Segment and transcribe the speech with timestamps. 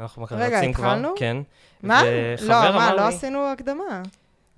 [0.00, 1.08] אנחנו רגע, רצים כבר, התחלנו?
[1.16, 1.36] כן.
[1.82, 2.02] מה?
[2.48, 4.02] לא, מה, לא לי- עשינו הקדמה.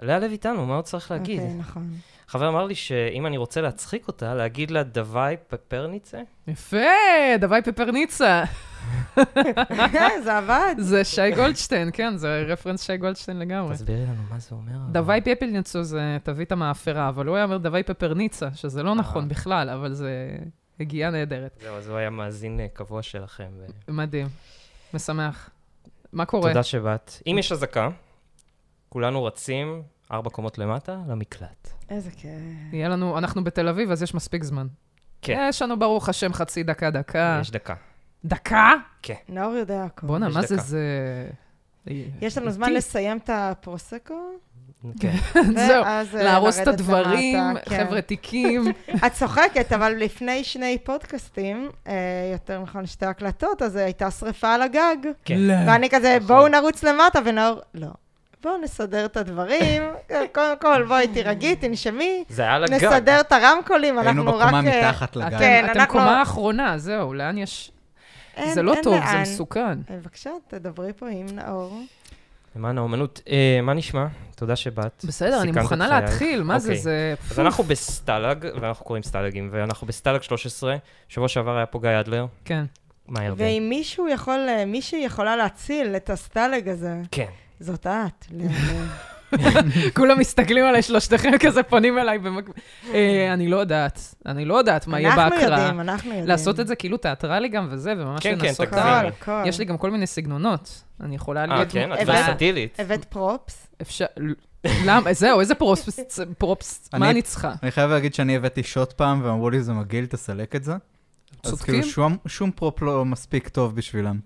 [0.03, 1.41] לאה לב איתנו, מה עוד צריך להגיד?
[1.41, 1.91] אוקיי, נכון.
[2.29, 6.19] חבר אמר לי שאם אני רוצה להצחיק אותה, להגיד לה דווי פפרניצה?
[6.48, 6.77] יפה,
[7.40, 8.45] דווי פפרניצה.
[10.24, 10.74] זה עבד.
[10.79, 13.75] זה שי גולדשטיין, כן, זה רפרנס שי גולדשטיין לגמרי.
[13.75, 14.73] תסבירי לנו מה זה אומר.
[14.93, 19.29] דווי פפלניצו זה תווית המאפרה, אבל הוא היה אומר דווי פפרניצה, שזה לא נכון אה.
[19.29, 20.36] בכלל, אבל זה
[20.80, 21.59] הגיעה נהדרת.
[21.62, 23.48] זהו, אז הוא היה מאזין אה, קבוע שלכם.
[23.89, 24.27] מדהים.
[24.95, 25.50] משמח.
[26.12, 26.50] מה קורה?
[26.50, 27.12] תודה שבאת.
[27.27, 27.88] אם יש אזעקה,
[28.88, 31.70] כולנו רצים ארבע קומות למטה למקלט.
[31.91, 32.30] איזה כיף.
[32.73, 34.66] יהיה לנו, אנחנו בתל אביב, אז יש מספיק זמן.
[35.23, 35.47] כן.
[35.48, 37.38] יש לנו, ברוך השם, חצי דקה, דקה.
[37.41, 37.74] יש דקה.
[38.24, 38.73] דקה?
[39.28, 40.09] נאור יודע הכול.
[40.09, 40.56] בואנה, מה זה.
[40.56, 40.80] זה...
[42.20, 42.73] יש לנו זמן.
[42.73, 44.30] לסיים את הפרוסקו,
[45.00, 45.12] כן.
[45.66, 47.38] זהו, אה, להרוס את הדברים,
[47.69, 47.84] כן.
[47.84, 48.73] חבר'ה תיקים.
[49.06, 51.92] את צוחקת, אבל לפני שני פודקאסטים, אה,
[52.32, 54.96] יותר נכון שתי הקלטות, אז הייתה שריפה על הגג.
[55.24, 55.34] כן.
[55.38, 55.55] לא.
[55.66, 56.27] ואני כזה, נכון.
[56.36, 57.86] בואו נרוץ למטה, ונאור, לא.
[58.42, 59.83] בואו נסדר את הדברים.
[60.34, 62.75] קודם כל, בואי תירגעי, תנשמי, זה היה על הגג.
[62.75, 64.42] נסדר את הרמקולים, אנחנו היינו רק...
[64.53, 65.38] בקומה אה, מתחת לגג.
[65.38, 67.72] כן, אתם אנחנו- קומה האחרונה, זהו, לאן יש...
[68.36, 69.22] אין- זה לא אין טוב, זה לאן.
[69.22, 69.60] מסוכן.
[69.91, 71.81] אה, בבקשה, תדברי פה עם נאור.
[72.59, 73.20] למען האומנות.
[73.28, 74.06] אה, מה נשמע?
[74.37, 75.05] תודה שבאת.
[75.09, 75.89] בסדר, אני מוכנה.
[75.89, 76.83] להתחיל, מה זה, אוקיי.
[76.83, 77.15] זה...
[77.31, 80.77] אז אנחנו בסטאלג, ואנחנו קוראים סטאלגים, ואנחנו בסטאלג 13.
[81.09, 82.27] שבוע שעבר היה פה גיא אדלר.
[82.45, 82.65] כן.
[83.09, 83.45] מה ירדן?
[83.45, 87.31] ואם מישהו יכול, אה, מישהי יכולה להציל את הסטאלג הזה, כן.
[87.61, 88.27] זאת את.
[89.97, 92.55] כולם מסתכלים עליי, שלושתכם כזה פונים אליי במקביל.
[92.95, 95.59] אה, אני לא יודעת, אני לא יודעת מה יהיה אנחנו בהקראה.
[95.59, 96.27] יודעים, אנחנו יודעים.
[96.29, 98.73] לעשות את זה כאילו תיאטרלי גם וזה, וממש כן, כן, לנסות...
[98.73, 99.43] ה- הכל, הכל.
[99.49, 100.83] יש לי גם כל מיני סגנונות.
[101.01, 101.73] אני יכולה אה, להיות...
[101.73, 101.93] כן?
[101.93, 102.81] את ורסטילית.
[102.81, 103.67] הבאת props?
[103.83, 104.06] אפשר...
[104.84, 105.12] למה?
[105.12, 107.55] זהו, איזה props, props, מה אני- אני צריכה?
[107.62, 110.73] אני חייב להגיד שאני הבאתי שוט פעם, ואמרו לי, זה מגעיל, תסלק את זה.
[110.73, 111.75] אז צודקים?
[111.75, 114.19] כאילו שום, שום prop לא מספיק טוב בשבילם.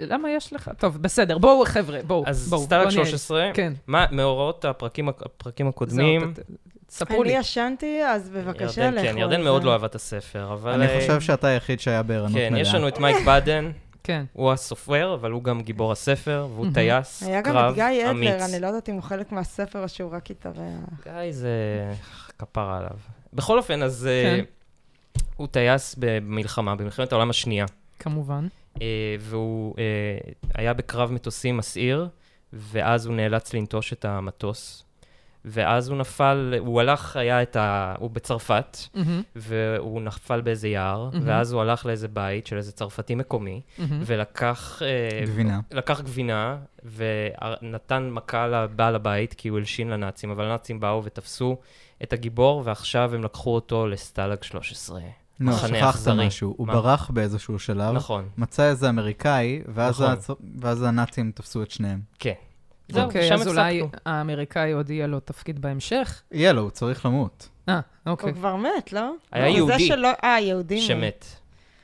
[0.00, 0.70] למה יש לך?
[0.78, 2.54] טוב, בסדר, בואו חבר'ה, בואו, אז.
[2.56, 3.72] סטלג בואו נהיה- 13, כן.
[3.86, 6.34] מה, מאורעות הפרקים הפרקים הקודמים,
[6.86, 7.30] תספרו לי.
[7.32, 9.42] אני ישנתי, אז בבקשה, ירדן, לכו כן, ירדן.
[9.44, 10.72] מאוד לא אהבה את הספר, אבל...
[10.72, 12.48] אני אה, חושב שאתה היחיד שהיה בערנות מלאה.
[12.50, 13.70] כן, יש לנו את מייק בדן,
[14.04, 14.24] כן.
[14.32, 16.66] הוא הסופר, אבל הוא גם גיבור הספר, והוא.
[16.74, 18.42] טייס, היה גם קרב, את גיא אדלר, אמיץ.
[18.52, 20.54] אני לא יודעת אם הוא חלק מהספר או שהוא רק התארח.
[21.04, 21.50] גיא זה
[22.38, 22.90] כפרה עליו.
[23.32, 24.44] בכל אופן, אז אה, כן.
[25.36, 27.66] הוא טייס במלחמה, במלחמת העולם השנייה.
[27.98, 28.46] כמובן.
[28.82, 29.84] אה, והוא אה,
[30.54, 32.08] היה בקרב מטוסים מסעיר,
[32.52, 34.86] ואז הוא נאלץ לנטוש את המטוס.
[35.48, 37.94] ואז הוא נפל, הוא הלך, היה את ה...
[37.98, 41.28] הוא בצרפת, מהמם, והוא נפל באיזה יער, מהמם.
[41.28, 44.02] ואז הוא הלך לאיזה בית של איזה צרפתי מקומי, מהמם.
[44.06, 44.82] ולקח...
[44.82, 45.60] אה, גבינה.
[45.70, 46.56] לקח גבינה,
[46.96, 51.56] ונתן מכה לבעל הבית, כי הוא הלשין לנאצים, אבל הנאצים באו ותפסו
[52.02, 55.00] את הגיבור, ועכשיו הם לקחו אותו לסטלג 13.
[55.40, 56.08] מחנה שכחת.
[56.08, 56.54] משהו.
[56.56, 56.72] הוא מה?
[56.72, 60.14] ברח באיזשהו שלב, נכון, מצא איזה אמריקאי, ואז נכון.
[60.36, 62.00] הצ- ואז הנאצים תפסו את שניהם.
[62.18, 62.32] כן.
[62.88, 63.82] זהו, אוקיי, שם אז אולי.
[64.06, 66.22] האמריקאי עוד יהיה לו תפקיד בהמשך?
[66.32, 67.48] יהיה לו, הוא צריך למות.
[67.68, 68.30] אה, אוקיי.
[68.30, 69.10] הוא כבר מת, לא?
[69.32, 70.82] היה זה יהודי שלא, אה, יהודי מת.
[70.82, 71.24] שמת.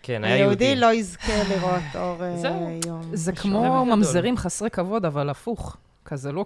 [0.03, 0.65] כן, היה יהודי.
[0.65, 2.39] היהודי לא יזכה לראות אור אה.
[2.87, 3.03] יום.
[3.13, 3.33] זה.
[3.33, 3.85] כמו.
[3.85, 5.77] ממזרים חסרי כבוד, אבל הפוך.
[6.05, 6.45] כזה לא...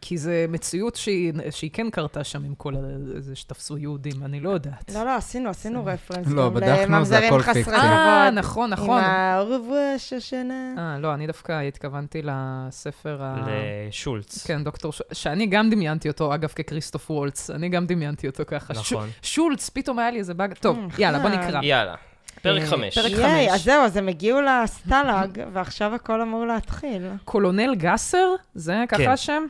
[0.00, 2.74] כי זה מציאות שהיא, שהיא כן קרתה שם עם כל
[3.18, 4.94] זה שתפסו יהודים, אני לא יודעת.
[4.94, 6.26] לא, לא, עשינו, עשינו רפרנס.
[6.26, 7.74] לא, בדקנו, זה הכל פיקציה.
[7.74, 8.30] אה.
[8.30, 8.98] נכון, נכון.
[8.98, 10.74] עם הערבוע שושנה.
[10.78, 13.46] אה, לא, אני דווקא התכוונתי לספר ה...
[13.88, 14.46] לשולץ.
[14.46, 15.02] כן, דוקטור ש...
[15.12, 17.50] שאני גם דמיינתי אותו, אגב, ככריסטוף וולץ.
[17.50, 18.74] אני גם דמיינתי אותו ככה.
[18.74, 19.08] נכון.
[19.22, 20.54] שולץ, פתאום היה לי איזה באג...
[20.54, 21.28] טוב, Mm, יאללה, בוא.
[21.28, 21.60] נקרא.
[21.62, 21.94] יאללה,
[22.42, 22.98] פרק אה, חמש.
[22.98, 23.54] פרק ייי, חמש.
[23.54, 27.08] אז זהו, אז הם הגיעו לסטלג, ועכשיו הכל אמור להתחיל.
[27.24, 28.34] קולונל גסר?
[28.54, 29.10] זה ככה כן.
[29.10, 29.42] השם?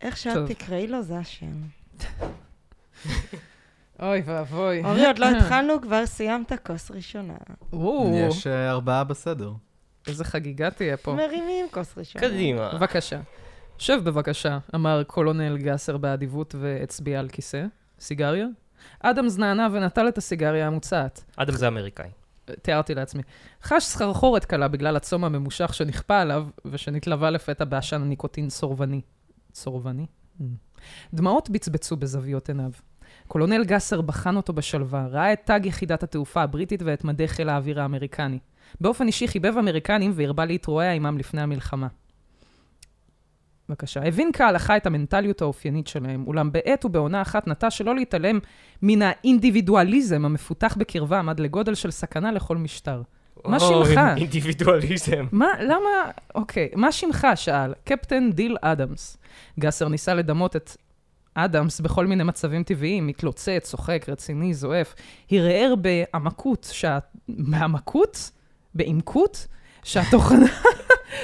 [0.00, 0.50] איך שאת.
[0.50, 1.52] תקראי לו, זה השם.
[4.02, 4.84] אוי ואבוי.
[4.84, 7.34] אורי, עוד לא התחלנו, כבר סיימת כוס ראשונה.
[8.12, 9.52] יש אה, ארבעה בסדר.
[10.06, 11.14] איזה חגיגה תהיה פה.
[11.14, 12.28] מרימים כוס ראשונה.
[12.28, 12.70] קדימה.
[12.74, 13.20] בבקשה.
[13.78, 17.64] שב בבקשה, אמר קולונל גסר באדיבות והצביע על כיסא.
[18.00, 18.46] סיגריה?
[19.00, 21.24] אדמס נענה ונטל את הסיגריה המוצעת.
[21.36, 22.08] אדם זה אמריקאי.
[22.62, 23.22] תיארתי לעצמי.
[23.62, 29.00] חש סחרחורת קלה בגלל הצום הממושך שנכפה עליו, ושנתלווה לפתע בעשן ניקוטין סורבני.
[29.54, 30.06] סורבני?
[30.40, 30.44] Mm.
[31.14, 32.70] דמעות בצבצו בזוויות עיניו.
[33.28, 37.80] קולונל גסר בחן אותו בשלווה, ראה את תג יחידת התעופה הבריטית ואת מדי חיל האוויר
[37.80, 38.38] האמריקני.
[38.80, 41.88] באופן אישי חיבב אמריקנים והרבה להתרועע עמם לפני המלחמה.
[43.70, 44.00] בבקשה.
[44.04, 48.38] הבין כהלכה את המנטליות האופיינית שלהם, אולם בעת ובעונה אחת נטה שלא להתעלם
[48.82, 53.02] מן האינדיבידואליזם המפותח בקרבם עד לגודל של סכנה לכל משטר.
[53.44, 54.00] מה שמך?
[54.16, 55.26] אינדיבידואליזם.
[55.32, 57.26] מה, למה, אוקיי, מה שמך?
[57.34, 57.74] שאל.
[57.84, 59.16] קפטן דיל אדמס.
[59.60, 60.76] גסר ניסה לדמות את
[61.34, 64.94] אדמס בכל מיני מצבים טבעיים, מתלוצץ, צוחק, רציני, זועף.
[65.30, 66.98] הרהר בעמקות, שה...
[67.28, 68.30] בעמקות?
[68.74, 69.46] בעמקות?
[69.82, 70.46] שהתוכנה...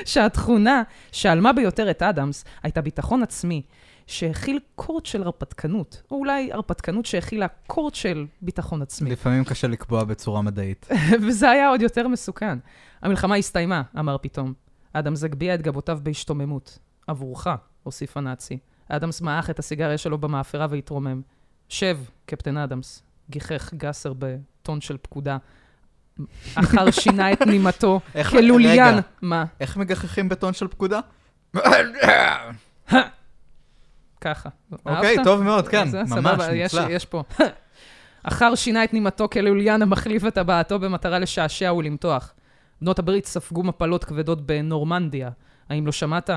[0.05, 3.63] שהתכונה שעלמה ביותר את אדמס הייתה ביטחון עצמי,
[4.07, 9.11] שהכיל קורט של הרפתקנות, או אולי הרפתקנות שהכילה קורט של ביטחון עצמי.
[9.11, 10.89] לפעמים קשה לקבוע בצורה מדעית.
[11.27, 12.59] וזה היה עוד יותר מסוכן.
[13.03, 14.53] המלחמה הסתיימה, אמר פתאום.
[14.93, 16.79] אדמס הגביה את גבותיו בהשתוממות.
[17.07, 17.47] עבורך,
[17.83, 18.59] הוסיף הנאצי.
[18.89, 21.23] אדמס מעך את הסיגריה שלו במאפרה והתרומם.
[21.69, 25.39] שב, קפטן אדמס, גיחך גסר בטון של פקודה.
[26.55, 28.95] אחר שינה את נימתו כלוליין.
[29.23, 29.45] מה?
[29.61, 31.01] איך מגחכים בטון של פקודה?
[34.21, 34.49] ככה.
[34.87, 35.17] אוקיי?
[35.25, 36.53] טוב מאוד, כן, זה ממש סבבה,
[36.89, 37.23] יש- פה.
[38.23, 42.33] אחר שינה את נימתו כלוליין המחליף את טבעתו במטרה לשעשע ולמתוח.
[42.83, 45.31] בנות הברית ספגו מפלות כבדות בנורמנדיה.
[45.69, 46.31] האם לא שמעת?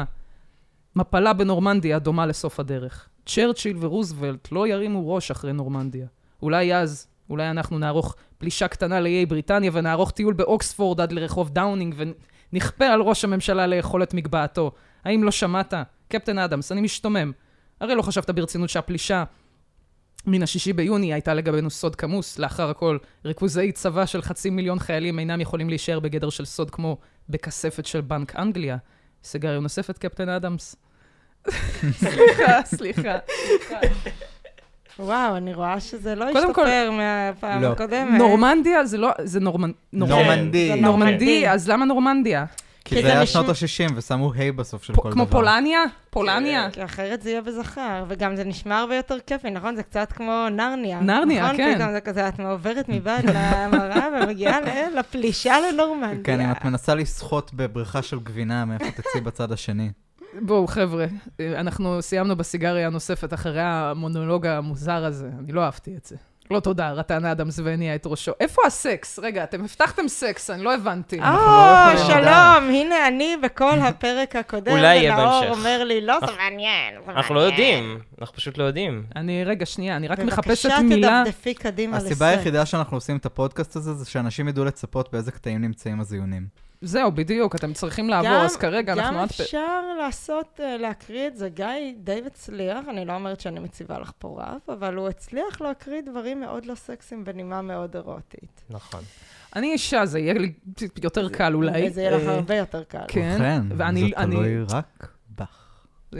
[0.95, 3.07] מפלה בנורמנדיה דומה לסוף הדרך.
[3.25, 6.07] צ'רצ'יל ורוזוולט לא ירימו ראש אחרי נורמנדיה.
[6.41, 11.95] אולי אז, אולי אנחנו נערוך פלישה קטנה לאיי בריטניה ונערוך טיול באוקספורד עד לרחוב דאונינג
[12.53, 14.71] ונכפה על ראש הממשלה לאכול את מגבעתו.
[15.05, 15.73] האם לא שמעת?
[16.07, 17.31] קפטן אדמס, אני משתומם.
[17.81, 19.23] הרי לא חשבת ברצינות שהפלישה
[20.25, 22.39] מן השישי ביוני הייתה לגבינו סוד כמוס.
[22.39, 26.97] לאחר הכל, ריכוזי צבא של חצי מיליון חיילים אינם יכולים להישאר בגדר של סוד כמו
[27.29, 28.77] בכספת של בנק אנגליה.
[29.23, 30.75] סיגריה נוספת, קפטן אדמס?
[31.91, 33.17] סליחה, סליחה.
[34.99, 37.67] וואו, אני רואה שזה לא השתפר מהפעם לא.
[37.67, 38.17] הקודמת.
[38.17, 39.71] נורמנדיה זה לא, זה נורמנ...
[39.93, 40.15] נורמנ...
[40.15, 40.67] נורמנדי.
[40.75, 42.45] זה נורמנדי, אז למה נורמנדיה?
[42.85, 45.11] כי זה היה שנות ה-60 ושמו ה' בסוף של כל דבר.
[45.11, 45.79] כמו פולניה?
[46.09, 46.71] פולניה?
[46.71, 49.75] כי אחרת זה יהיה בזכר, וגם זה נשמע הרבה יותר כיפי, נכון?
[49.75, 50.99] זה קצת כמו נרניה.
[50.99, 51.57] נרניה, נכון?
[51.57, 51.75] כן.
[51.75, 56.23] פתאום זה כזה, את מעוברת מבעד למראה ומגיעה ל- לפלישה לנורמנדיה.
[56.23, 59.89] כן, אם את מנסה לשחות בבריכה של גבינה, מאיפה תצאי בצד השני.
[60.41, 61.05] בואו, חבר'ה,
[61.55, 65.29] אנחנו סיימנו בסיגריה הנוספת אחרי המונולוג המוזר הזה.
[65.43, 66.15] אני לא אהבתי את זה.
[66.51, 68.31] לא תודה, רטן אדמס והניע את ראשו.
[68.39, 69.19] איפה הסקס?
[69.19, 71.19] רגע, אתם הבטחתם סקס, אני לא הבנתי.
[71.19, 71.29] או, לא
[71.91, 72.69] יכולים שלום.
[72.69, 75.49] הנה אני בכל הפרק הקודם, ונאור.
[75.49, 79.03] אומר לי, לא, זה אנחנו- מעניין, זה אנחנו לא מעניין." יודעים, אנחנו פשוט לא יודעים.
[79.15, 81.21] אני, רגע, שנייה, אני רק מחפשת בבקשה מילה...
[81.25, 82.11] תדפדפי קדימה לסקס.
[82.11, 86.68] הסיבה היחידה שאנחנו עושים את הפודקאסט הזה, זה שאנשים ידעו לצפות באיזה קטעים נמצאים הזיונים.
[86.81, 89.29] זהו, בדיוק, אתם צריכים לעבור, גם- אז כרגע אנחנו גם עד...
[89.31, 91.49] פ- אפשר לעשות, אה, להקריא את זה.
[91.49, 91.65] גיא
[91.97, 96.39] די הצליח, אני לא אומרת שאני מציבה לך פה רב, אבל הוא הצליח להקריא דברים
[96.39, 98.63] מאוד לא סקסיים בנימה מאוד אירוטית.
[98.69, 99.01] נכון.
[99.55, 100.53] אני אישה, זה יהיה לי
[101.03, 101.89] יותר קל אולי.
[101.89, 103.05] זה יהיה לך אה, הרבה יותר קל.
[103.07, 105.07] כן, ואני- זה אני- תלוי רק בך.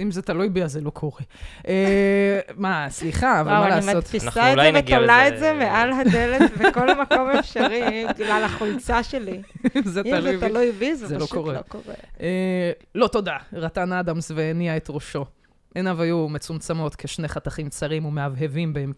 [0.01, 1.21] אם זה תלוי בי, אז זה לא קורה.
[1.67, 3.85] אה, מה, סליחה, אבל מה אני לעשות?
[3.87, 9.41] אנחנו מדפיסה את זה ותולה את זה מעל הדלת בכל מקום אפשרי, בגלל החולצה שלי.
[9.83, 10.37] זה אם זה.
[10.39, 11.53] תלוי בי, זה לא פשוט קורה.
[11.53, 11.93] לא קורה.
[12.21, 15.25] אה, לא תודה, רטן אדמס והניע את ראשו.
[15.75, 18.93] עיניו היו מצומצמות כשני חתכים צרים ומהבהבים בהם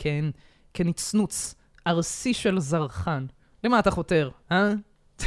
[0.74, 1.56] כנצנוץ
[1.88, 3.26] ארסי של זרחן.
[3.64, 4.74] למה אתה חותר, אה?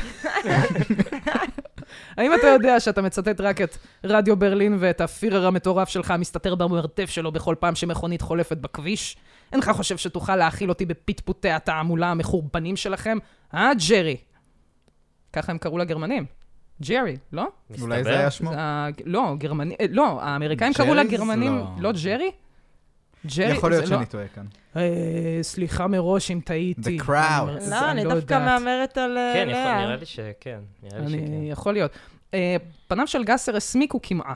[2.16, 7.10] האם אתה יודע שאתה מצטט רק את רדיו ברלין ואת הפירר המטורף שלך המסתתר במרתף
[7.10, 9.16] שלו בכל פעם שמכונית חולפת בכביש?
[9.52, 13.18] אינך חושב שתוכל להאכיל אותי בפטפוטי התעמולה המחורבנים שלכם?
[13.54, 14.16] אה, ג'רי?
[15.32, 16.24] ככה הם קראו לגרמנים.
[16.82, 17.48] ג'רי, לא?
[17.80, 18.04] אולי.
[18.04, 18.50] זה היה שמו?
[19.04, 19.76] לא, גרמני...
[19.80, 20.94] אה, לא, האמריקאים קראו?
[20.94, 21.58] לגרמנים...
[21.58, 21.64] לא.
[21.78, 22.30] לא ג'רי?
[23.36, 23.52] ג'רי?
[23.52, 24.44] יכול להיות זה לא- שאני טועה כאן.
[24.76, 24.82] אה,
[25.42, 26.98] סליחה מראש אם טעיתי.
[26.98, 27.10] the Krauts.
[27.48, 28.42] אני- לא, אני דווקא יודעת.
[28.60, 29.84] מהמרת על אה, כן, יכול, לאה.
[29.84, 30.58] נראה לי שכן.
[30.82, 31.26] נראה לי אני...
[31.26, 31.32] שכן.
[31.42, 31.90] יכול להיות.
[32.34, 32.56] אה,
[32.88, 34.34] פניו של גסר הסמיקו קמעה.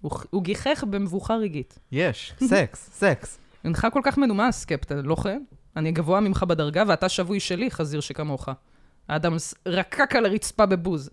[0.00, 1.78] הוא- הוא גיחך במבוכה רגעית.
[1.92, 3.38] יש, סקס, סקס.
[3.64, 5.42] אינך כל כך מנומס, קפטן, לא כן?
[5.76, 8.48] אני גבוה ממך בדרגה ואתה שבוי שלי, חזיר שכמוך.
[9.08, 9.36] האדם
[9.66, 11.10] רקק על הרצפה בבוז.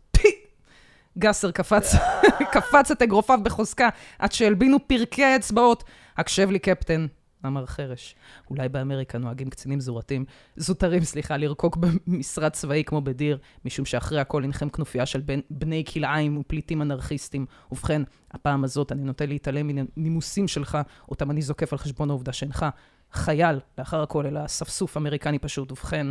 [1.17, 1.95] גסר קפץ,
[2.53, 3.89] קפץ את אגרופיו בחוזקה,
[4.19, 5.83] עד שהלבינו פרקי האצבעות.
[6.17, 7.07] הקשב לי, קפטן,
[7.45, 8.15] אמר חרש.
[8.49, 10.25] אולי באמריקה נוהגים קצינים זורתים,
[10.55, 15.83] זוטרים, סליחה, לרקוק במשרד צבאי כמו בדיר, משום שאחרי הכל אינכם כנופיה של בן, בני
[15.93, 17.45] כלאיים ופליטים אנרכיסטים.
[17.71, 18.01] ובכן,
[18.31, 20.77] הפעם הזאת אני נוטה להתעלם מן הנימוסים שלך,
[21.09, 22.65] אותם אני זוקף על חשבון העובדה שאינך
[23.13, 25.71] חייל, לאחר הכל, אלא אספסוף אמריקני פשוט.
[25.71, 26.07] ובכן,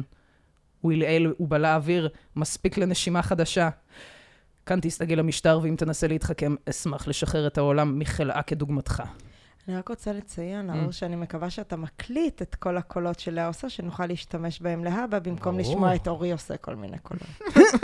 [0.81, 3.69] הוא הלעיל ובלע אוויר, מספיק לנשימה חדשה.
[4.67, 9.03] כאן תסתגל למשטר, ואם תנסה להתחכם, אשמח לשחרר את העולם מחלאה כדוגמתך.
[9.69, 10.73] אני רק רוצה לציין, Mm.
[10.73, 15.57] נאור, שאני מקווה שאתה מקליט את כל הקולות שלאה עושה, שנוכל להשתמש בהם להבא, במקום
[15.59, 15.71] ברור.
[15.73, 17.23] לשמוע את אורי עושה כל מיני קולות.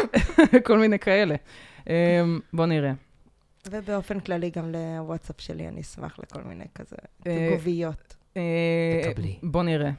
[0.66, 1.34] כל מיני כאלה.
[1.86, 1.92] אמ,
[2.52, 2.92] בוא נראה.
[3.70, 8.16] ובאופן כללי, גם לוואטסאפ שלי, אני אשמח לכל מיני כזה אה, תגוביות.
[8.36, 8.42] אה,
[9.10, 9.38] תקבלי.
[9.42, 9.90] בוא נראה.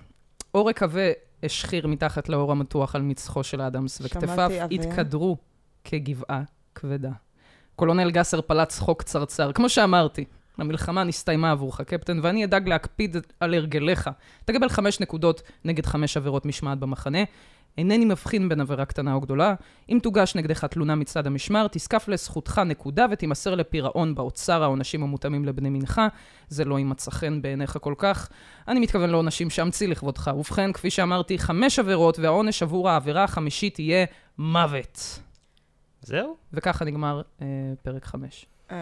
[0.52, 1.02] עורק עבה
[1.44, 4.52] השחיר מתחת לאור המתוח על מצחו של אדמס, וכתפיו.
[4.72, 5.38] התקדרו
[5.84, 6.44] כגבעה
[6.78, 7.12] כבדה.
[7.76, 9.52] קולונל גסר פלץ צחוק צרצר.
[9.52, 10.26] כמו שאמרתי,
[10.58, 14.10] המלחמה נסתיימה עבורך, קפטן, ואני אדאג להקפיד על הרגליך.
[14.46, 17.24] תקבל חמש נקודות נגד חמש עבירות משמעת במחנה.
[17.78, 19.56] אינני מבחין בין עבירה קטנה או גדולה.
[19.90, 25.70] אם תוגש נגדך תלונה מצד המשמר, תזקף לזכותך נקודה ותימסר לפירעון באוצר העונשים המותאמים לבני
[25.70, 26.02] מנך.
[26.50, 28.30] זה לא יימצא חן בעיניך כל כך.
[28.68, 30.32] אני מתכוון לעונשים שאמציא לכבודך.
[30.38, 34.06] ובכן, כפי שאמרתי, חמש עבירות, והעונש עבור העבירה החמישית יהיה
[34.38, 35.20] מוות.
[36.08, 36.36] זהו?
[36.54, 37.46] וככה נגמר אה,
[37.84, 38.46] פרק חמש.
[38.72, 38.78] אה,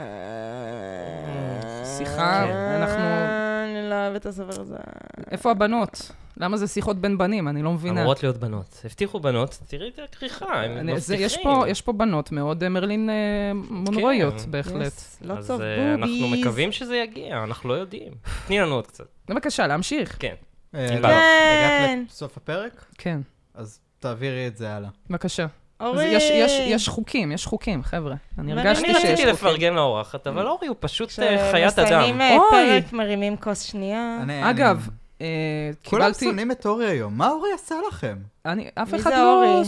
[1.98, 2.44] שיחה,
[2.76, 3.00] אנחנו-
[3.80, 4.76] אני לא אוהבת את הספר הזה.
[5.32, 6.12] איפה הבנות?
[6.38, 7.48] למה זה שיחות בין בנים?
[7.48, 8.00] אני לא מבינה.
[8.02, 8.82] אמורות להיות בנות.
[8.86, 11.26] הבטיחו בנות, תראי את הכריכה, הם מבטיחים.
[11.26, 13.16] יש פה, יש פה בנות מאוד אה, מרלין אה,
[13.70, 14.52] מונרויות, כן.
[14.52, 14.94] בהחלט.
[15.30, 15.62] אז of
[15.94, 16.28] אנחנו.
[16.28, 18.14] מקווים שזה יגיע, אנחנו לא יודעים.
[18.48, 19.06] תני לנו עוד קצת.
[19.28, 20.16] בבקשה, להמשיך.
[20.20, 20.34] כן.
[20.72, 20.98] כן.
[20.98, 22.86] הגעת לסוף הפרק?
[22.98, 23.20] כן,
[23.54, 24.90] אז תעבירי את זה הלאה.
[25.10, 25.46] בבקשה.
[25.80, 26.06] אורי!
[26.06, 28.16] יש, יש, יש חוקים, יש חוקים, חבר'ה.
[28.40, 29.30] אני מה, הרגשתי אני שיש רציתי חוקים.
[29.30, 31.88] לפרגן לאורחת, אבל אורי הוא פשוט אה, חיית אדם.
[31.88, 32.48] כשמסיימים אה, אוי.
[32.82, 34.18] פרק, מרימים כוס שנייה.
[34.22, 35.28] אני- אגב, אני- אה,
[35.86, 36.26] כולם קיבלתי...
[36.26, 38.16] שונאים את אורי היום, מה אורי עשה לכם?
[38.46, 39.44] אני, אף מי אחד זה לא...
[39.46, 39.64] אורי?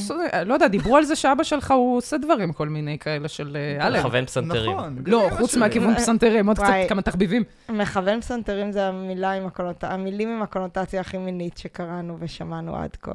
[0.46, 3.88] לא יודע, דיברו על זה שאבא שלך, הוא עושה דברים כל מיני כאלה של אה,
[3.88, 4.00] אלן.
[4.00, 4.72] לכוון פסנתרים.
[4.78, 4.96] נכון.
[5.06, 5.60] לא, חוץ שלי.
[5.60, 6.74] מהכיוון פסנתרים, עוד קצת.
[6.90, 7.44] כמה תחביבים.
[7.70, 13.12] מכוון פסנתרים זה המילה עם הקונוטציה, המילים עם הקונוטציה הכי מינית שקראנו ושמענו עד כה.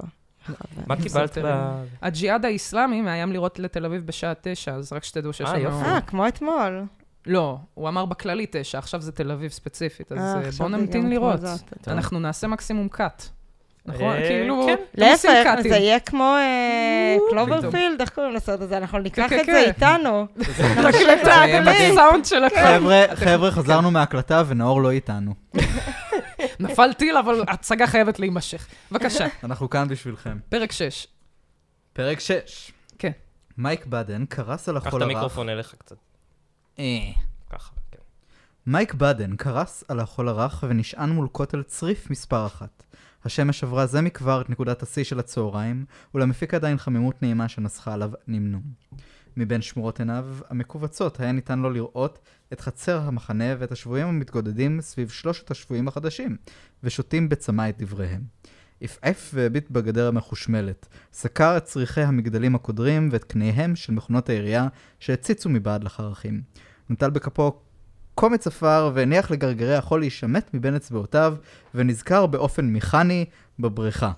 [0.87, 1.39] מה קיבלת.
[1.39, 1.83] ב...
[2.03, 5.83] הג'יהאד האיסלאמי מאיים לירות לתל אביב בשעה תשע, אז רק שתדעו שיש אה, לנו...
[5.83, 6.85] אה, כמו אתמול.
[7.27, 11.11] לא, הוא אמר בכללי תשע, עכשיו זה תל אביב ספציפית, אז אה, אה, בואו נמתין
[11.11, 11.41] לראות.
[11.87, 13.23] אנחנו נעשה מקסימום קאט.
[13.87, 14.17] נכון?
[14.17, 14.75] כאילו, כן.
[14.95, 15.55] להפך.
[15.63, 16.37] זה יהיה כמו.
[17.31, 18.77] קלוברפילד, איך קוראים לסרט הזה?
[18.77, 19.53] אנחנו ניקח כן, את כן.
[19.57, 20.27] זה איתנו.
[20.93, 21.93] יהיה את.
[21.93, 22.49] הסאונד של.
[22.49, 25.35] חבר'ה, חבר'ה, חזרנו מההקלטה ונאור לא איתנו.
[26.61, 28.67] נפל טיל, אבל ההצגה חייבת להימשך.
[28.91, 30.39] בבקשה, אנחנו כאן בשבילכם.
[30.49, 31.07] פרק 6.
[31.93, 32.73] פרק 6.
[32.99, 33.11] כן.
[33.59, 35.11] מייק בדן קרס על קח את החול הרך.
[35.11, 35.97] המיקרופון אליך קצת.
[36.79, 36.85] אה.
[37.51, 37.99] ככה, כן.
[38.67, 42.83] מייק בדן קרס על החול הרך ונשען מול כותל צריף מספר אחת.
[43.25, 48.11] השמש עברה זה מכבר את נקודת השיא של הצהריים, ולמפיק עדיין חמימות נעימה שנסחה עליו
[48.27, 48.63] נמנום.
[49.37, 52.19] מבין שמורות עיניו המכווצות היה ניתן לו לראות
[52.53, 56.37] את חצר המחנה ואת השבויים המתגודדים סביב שלושת השבויים החדשים,
[56.83, 58.23] ושותים בצמא את דבריהם.
[58.81, 64.69] עפעף והביט בגדר המחושמלת, סקר את צריכי המגדלים הקודרים ואת קניהם של מכונות הירייה
[65.01, 66.43] שהציצו מבעד לחרכים.
[66.91, 67.53] נטל בכפו
[68.15, 71.37] קומץ עפר והניח לגרגרי החול להישמט מבין אצבעותיו,
[71.75, 73.25] ונזכר באופן מכני
[73.59, 74.13] בבריכה.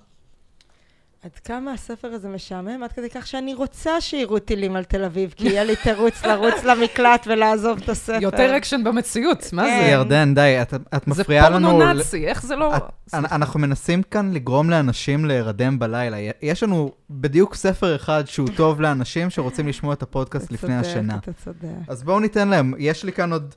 [1.24, 5.34] עד כמה הספר הזה משעמם, עד כדי כך שאני רוצה שיראו טילים על תל אביב,
[5.36, 8.18] כי יהיה לי תירוץ לרוץ למקלט ולעזוב את הספר.
[8.20, 9.82] יותר אקשן במציאות, מה כן.
[9.84, 9.90] זה?
[9.90, 11.68] ירדן, די, את, את זה מפריעה לנו...
[11.70, 12.76] פורנו ל- נאצי, איך זה לא...
[12.76, 12.82] את-
[13.14, 16.16] אנחנו מנסים כאן לגרום לאנשים להירדם בלילה.
[16.42, 20.86] יש לנו בדיוק ספר אחד שהוא טוב לאנשים שרוצים לשמוע את הפודקאסט אתה לפני צודק,
[20.88, 21.16] השינה.
[21.16, 21.68] אתה צודק.
[21.88, 23.54] אז בואו ניתן להם, יש לי כאן עוד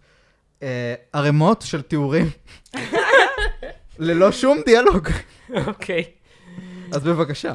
[0.63, 2.29] אה, ערימות של תיאורים.
[3.99, 5.07] ללא שום דיאלוג.
[5.67, 6.03] אוקיי.
[6.91, 7.53] אז בבקשה.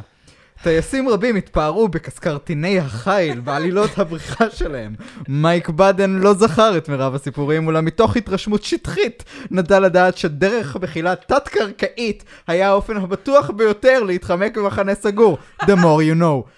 [0.63, 4.95] טייסים רבים התפארו בקסקרטיני החיל בעלילות הבריחה שלהם.
[5.29, 11.17] מייק בדן לא זכר את מירב הסיפורים, אולם מתוך התרשמות שטחית נדע לדעת שדרך המחילה
[11.17, 15.39] תת-קרקעית היה האופן הבטוח ביותר להתחמק במחנה סגור.
[15.63, 16.49] The more you know.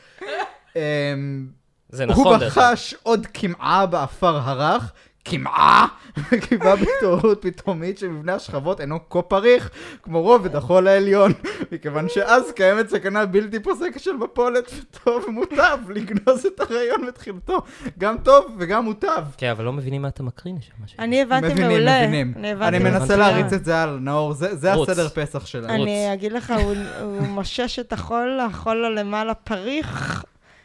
[1.88, 2.46] זה הוא נכון, אגב.
[2.46, 4.92] בחש עוד קמעה באפר הרך,
[5.24, 5.86] קמעה,
[6.32, 9.70] וקיווה בהתעוררות פתאומית שמבנה השכבות אינו כה פריך
[10.02, 11.32] כמו רובד החול העליון,
[11.72, 17.62] מכיוון שאז קיימת סכנה בלתי פוסקת של מפולת, וטוב ומוטב לגנוז את הרעיון בתחילתו.
[17.98, 19.24] גם טוב וגם מוטב.
[19.36, 20.72] כן, אבל לא מבינים מה אתה מקרין שם.
[21.02, 22.00] אני הבנתי מבינים, מעולה.
[22.02, 22.32] מבינים.
[22.36, 23.16] אני הבנתי אני מנסה.
[23.16, 24.72] להריץ את זה על נאור, זה.
[24.72, 25.74] הסדר פסח שלנו.
[25.74, 30.13] אני אגיד לך, הוא- הוא משש את החול, החול הלמעלה פריך,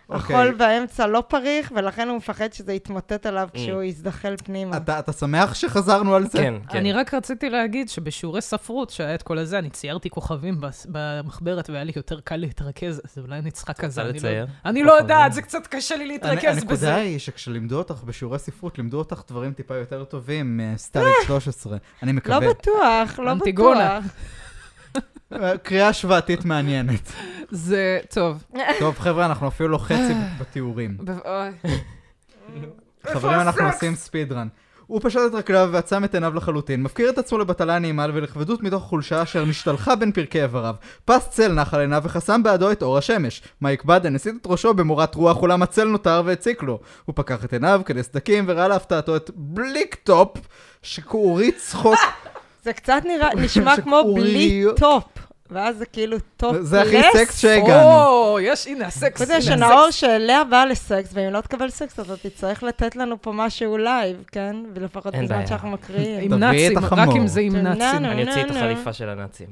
[0.10, 0.36] אוקיי.
[0.36, 3.58] החול באמצע לא פריך, ולכן הוא מפחד שזה יתמוטט עליו Mm.
[3.58, 4.78] כשהוא יזדחל פנימה.
[4.78, 6.38] אתה אתה שמח שחזרנו על זה?
[6.38, 6.78] כן, כן.
[6.78, 11.84] אני רק רציתי להגיד שבשיעורי ספרות, שהיה את כל הזה, אני ציירתי כוכבים במחברת והיה
[11.84, 14.02] לי יותר קל להתרכז, אז אולי אני צריכה כזה.
[14.02, 14.48] אני לא- לצייר?
[14.66, 14.92] אני לא.
[14.94, 16.96] יודעת, זה קצת קשה לי להתרכז הנקודה בזה.
[16.96, 21.78] היא שכשלימדו אותך בשיעורי ספרות, לימדו אותך דברים טיפה יותר טובים מסטליק 13.
[22.04, 22.40] אני מקווה.
[22.40, 23.34] לא בטוח, לא.
[23.34, 24.04] בטוח.
[25.34, 27.12] אה, קריאה השוואתית מעניינת.
[27.52, 28.44] זה, טוב.
[28.80, 30.98] טוב, חבר'ה, אנחנו אפילו לא חצי בתיאורים.
[33.08, 34.48] חברים, אנחנו עושים ספיד רן.
[34.88, 38.84] הוא פשט את רגליו ועצם את עיניו לחלוטין, מפקיר את עצמו לבטלה נעימה ולכבדות מתוך
[38.84, 40.76] חולשה אשר נשתלחה בין פרקי איבריו.
[41.06, 43.42] פס צל נח על עיניו וחסם בעדו את אור השמש.
[43.62, 46.80] מייק בדן הסיט את ראשו במורת רוח, אולם הצל נותר והציק לו.
[47.06, 50.38] הוא פקח את עיניו כדי סדקים וראה להפתעתו את בליקטופ,
[50.82, 52.00] שכעורי צחוק.
[52.64, 55.04] זה קצת נראה, נשמע כמו בלי טופ,
[55.52, 57.92] ואז זה כאילו טופ זה הכי סקס שהגענו.
[57.92, 59.22] או, יש, הנה, הסקס.
[59.22, 59.46] מזה הסקס.
[59.46, 64.24] שנאור שאליה באה לסקס, ואם לא תקבל סקס, אתה תצטרך לתת לנו פה משהו לייב,
[64.32, 64.56] כן?
[64.74, 65.48] ולפחות בזמן.
[65.48, 66.34] שאנחנו מקריאים.
[66.34, 67.10] עם נאצים, רק.
[67.18, 68.06] אם זה עם נאצים.
[68.06, 68.50] אני אוציא את.
[68.50, 69.48] החליפה של הנאצים.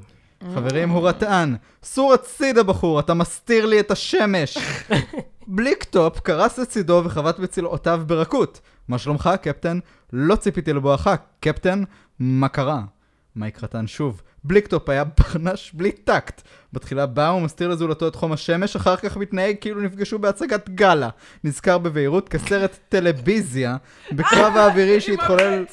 [0.54, 1.56] חברים, הוא רטן.
[1.84, 4.58] סור הצידה, בחור, אתה מסתיר לי את השמש.
[5.48, 8.62] בליקטופ קרס לצידו וחבט בצלעותיו ברכות.
[8.88, 9.80] מה שלומך, קפטן?
[10.14, 11.10] לא ציפיתי לבואך,
[11.40, 11.84] קפטן.
[12.20, 12.82] מה קרה?
[13.38, 14.22] מייק רטן שוב.
[14.44, 16.41] בליקטופ היה ברנש בלי טקט.
[16.74, 21.10] בתחילה בא ומסתיר לזולתו את חום השמש, אחר כך מתנהג כאילו נפגשו בהצגת גאלה.
[21.44, 23.77] נזכר בבהירות כסרט טלוויזיה,
[24.12, 25.65] בקרב האווירי שהתחולל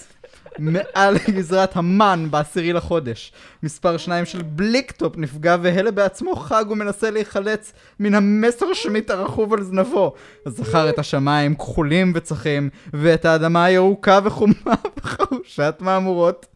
[0.58, 3.32] מעל גזרת המן בעשירי לחודש.
[3.62, 9.62] מספר שניים של בליקטופ נפגע והלה בעצמו חג ומנסה להיחלץ מן המסר שמית הרכוב על
[9.62, 10.14] זנבו.
[10.48, 16.46] זכר את השמיים כחולים וצחים, ואת האדמה הירוקה וחומה וחרושת מהמורות.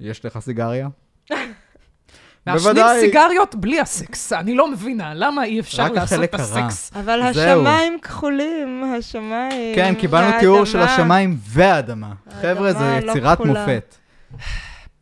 [0.00, 0.88] יש לך סיגריה?
[2.46, 2.84] מעשנים.
[3.00, 4.32] סיגריות בלי הסקס.
[4.32, 6.66] אני לא מבינה, למה אי אפשר רק לעשות החלק את הרע.
[6.66, 6.92] הסקס?
[6.96, 7.22] אבל.
[7.22, 9.74] השמיים כחולים, השמיים.
[9.74, 10.80] כן, קיבלנו תיאור של.
[10.80, 12.12] השמיים והאדמה.
[12.40, 13.40] חבר'ה, זו לא יצירת.
[13.40, 13.96] מופת.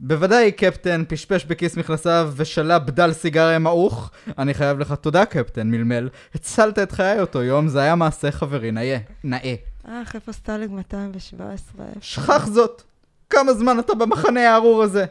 [0.00, 4.10] בוודאי, קפטן פשפש בכיס מכנסיו ושלה בדל סיגריה מעוך.
[4.38, 6.08] אני חייב לך תודה, קפטן מלמל.
[6.34, 8.98] הצלת את חיי אותו יום, זה היה מעשה חברי נאה.
[9.24, 9.54] נאה.
[9.88, 11.86] אה, חיפה סטליג 217.
[12.00, 12.82] שכח זאת.
[13.30, 15.04] כמה זמן אתה במחנה הארור הזה?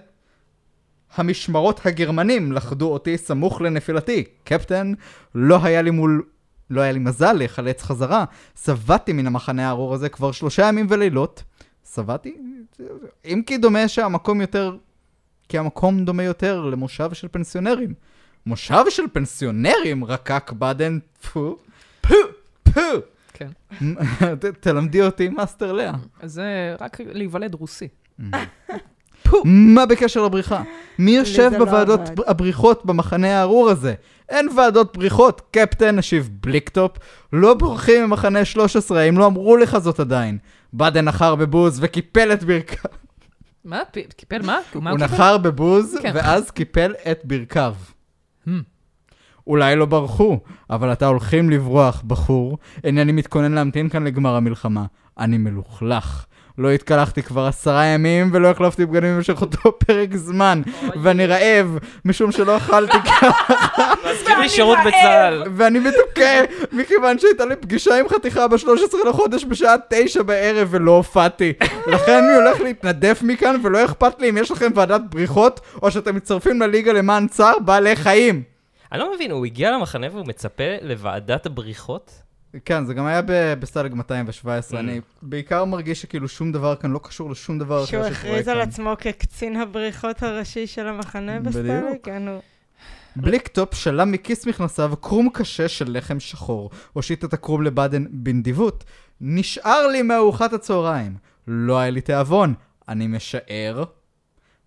[1.15, 4.23] המשמרות הגרמנים לכדו אותי סמוך לנפילתי.
[4.43, 4.93] קפטן,
[5.35, 6.23] לא היה לי מול...
[6.69, 8.25] לא היה לי מזל להיחלץ חזרה.
[8.63, 11.43] שבעתי מן המחנה הארור הזה כבר שלושה ימים ולילות.
[11.93, 12.37] שבעתי?
[13.25, 14.77] אם כי דומה שהמקום יותר...
[15.49, 17.93] כי המקום דומה יותר למושב של פנסיונרים.
[18.45, 20.05] מושב של פנסיונרים?
[20.05, 20.99] רקק בדן,
[21.31, 21.57] פו,
[22.01, 22.15] פו,
[22.63, 22.81] פו.
[23.33, 23.49] כן.
[24.59, 25.93] תלמדי אותי מאסטר לאה.
[26.23, 27.87] זה רק להיוולד רוסי.
[29.45, 30.63] מה בקשר לבריחה?
[30.99, 32.01] מי יושב לא בוועדות.
[32.27, 33.93] הבריחות במחנה הארור הזה?
[34.29, 36.97] אין ועדות בריחות, קפטן, השיב בליקטופ.
[37.33, 40.37] לא בורחים ממחנה 13, אם לא אמרו לך זאת עדיין.
[40.73, 42.91] בדן נחר בבוז וקיפל את ברכיו.
[43.65, 43.81] מה?
[44.15, 44.59] קיפל מה?
[44.73, 44.83] הוא?
[44.97, 46.11] נחר בבוז, כן.
[46.15, 47.75] ואז קיפל את ברכיו.
[48.47, 48.51] Hmm.
[49.47, 52.57] אולי לא ברחו, אבל אתה הולכים לברוח, בחור.
[52.83, 54.85] אינני מתכונן להמתין כאן לגמר המלחמה.
[55.19, 56.25] אני מלוכלך.
[56.59, 60.61] לא התקלחתי כבר עשרה ימים ולא החלפתי בגדים במשך אותו פרק זמן.
[61.03, 65.43] ואני רעב, משום שלא אכלתי ככה, מזכיר לי שירות בצה"ל.
[65.55, 71.53] ואני מדוכא, מכיוון שהייתה לי פגישה עם חתיכה ב-13 לחודש בשעה 9 בערב ולא הופעתי.
[71.87, 76.15] לכן אני הולך להתנדף מכאן ולא אכפת לי אם יש לכם ועדת בריחות, או שאתם
[76.15, 78.43] מצטרפים לליגה למען צער בעלי חיים.
[78.91, 82.28] אני לא מבין, הוא הגיע למחנה והוא מצפה לוועדת הבריחות?
[82.65, 83.21] כן, זה גם היה
[83.59, 84.83] בסטלג 217, Mm.
[84.83, 88.47] אני בעיקר מרגיש שכאילו שום דבר כאן לא קשור לשום דבר אחר שהוא שקורה הכריז
[88.47, 88.69] על כאן.
[88.69, 91.55] עצמו כקצין הבריחות הראשי של המחנה בדיוק.
[91.55, 91.97] בסטלג?
[92.03, 92.39] כן, הוא...
[93.15, 98.83] בליקטופ שלה מכיס מכנסיו קרום קשה של לחם שחור, הושיט את הקרום לבדן בנדיבות.
[99.21, 101.15] נשאר לי מארוחת הצהריים.
[101.47, 102.53] לא היה לי תיאבון,
[102.89, 103.83] אני משער.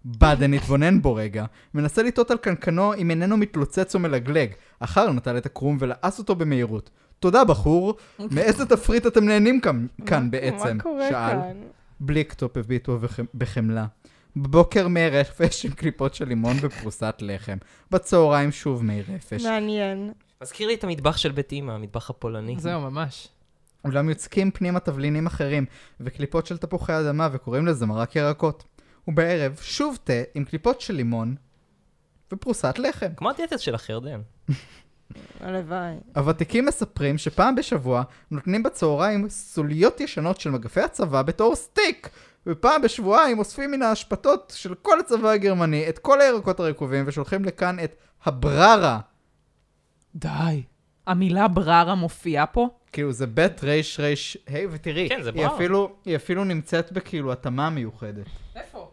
[0.04, 4.50] בדן התבונן בו רגע, מנסה לתהות על קנקנו אם איננו מתלוצץ או מלגלג.
[4.80, 6.90] אחר נטל את הקרום ולעס אותו במהירות.
[7.22, 7.94] תודה, בחור.
[8.34, 10.76] מאיזה תפריט אתם נהנים כאן, כאן בעצם?
[10.76, 11.12] מה קורה שאל.
[11.40, 11.56] כאן?
[12.00, 13.86] בליקטופ הביטו בחמ- בחמלה.
[14.36, 17.56] בבוקר מי רפש עם קליפות של לימון ופרוסת לחם.
[17.90, 19.44] בצהריים שוב מי רפש.
[19.44, 20.12] מעניין.
[20.42, 22.54] מזכיר לי את המטבח של בית אימא, המטבח הפולני.
[22.58, 23.28] זהו, ממש.
[23.84, 25.64] אולם יוצקים פנימה תבלינים אחרים,
[26.00, 28.64] וקליפות של תפוחי אדמה, וקוראים לזה מרק ירקות.
[29.08, 31.34] ובערב, שוב תה עם קליפות של לימון
[32.32, 33.08] ופרוסת לחם.
[33.16, 34.20] כמו הדיאטס של החרדן.
[35.40, 35.94] הלוואי.
[36.16, 42.08] הוותיקים מספרים שפעם בשבוע נותנים בצהריים סוליות ישנות של מגפי הצבא בתור סטיק,
[42.46, 47.76] ופעם בשבועיים אוספים מן האשפתות של כל הצבא הגרמני את כל הירקות הרקובים ושולחים לכאן
[47.84, 49.00] את הבררה.
[50.14, 50.62] די.
[51.06, 52.68] המילה בררה מופיעה פה?
[52.92, 55.56] כאילו זה בית ריש ריש היי ותראי, כן, זה היא בררה.
[55.56, 58.26] אפילו, היא אפילו נמצאת בכאילו התאמה מיוחדת.
[58.56, 58.90] איפה?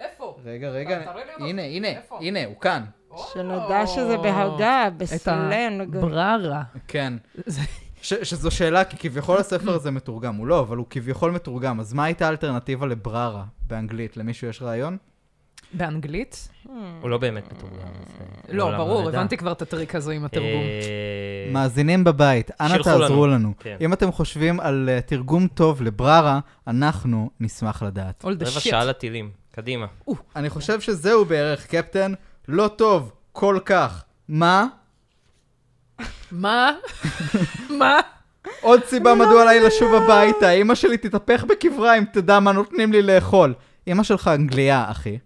[0.00, 0.36] איפה?
[0.44, 1.12] רגע, רגע.
[1.38, 2.18] הנה, הנה, איפה?
[2.20, 2.84] הנה, הוא כאן.
[3.32, 5.96] שנדע שזה בהגה, את בסלנג.
[5.96, 6.62] הבררה.
[6.88, 7.12] כן.
[7.46, 7.60] זה-
[8.02, 10.34] ש- שזו שאלה, כי כביכול הספר הזה מתורגם.
[10.36, 11.80] הוא לא, אבל הוא כביכול מתורגם.
[11.80, 14.16] אז מה הייתה האלטרנטיבה לבררה באנגלית?
[14.16, 14.96] למישהו יש רעיון?
[15.72, 16.48] באנגלית?
[17.00, 17.76] הוא לא באמת מתורגם.
[17.78, 19.08] אה, לא, ברור.
[19.08, 20.46] הבנתי כבר את הטריק הזה עם התרגום.
[20.48, 23.52] אה, מאזינים בבית, אנא תעזרו לנו.
[23.60, 23.76] כן.
[23.80, 28.24] אם אתם חושבים על אה, תרגום טוב לבררה, אנחנו נשמח לדעת.
[28.24, 28.46] רבע.
[28.46, 29.86] שעה לטילים, קדימה.
[30.36, 32.12] אני חושב שזהו בערך, קפטן.
[32.48, 34.04] לא טוב, כל כך.
[34.28, 34.66] מה?
[36.32, 36.72] מה?
[37.70, 38.00] מה?
[38.60, 40.50] עוד סיבה מדוע עליי לשוב הביתה.
[40.50, 43.54] אמא שלי תתהפך בקברה אם תדע מה נותנים לי לאכול.
[43.88, 45.18] אמא שלך אנגליה, אחי.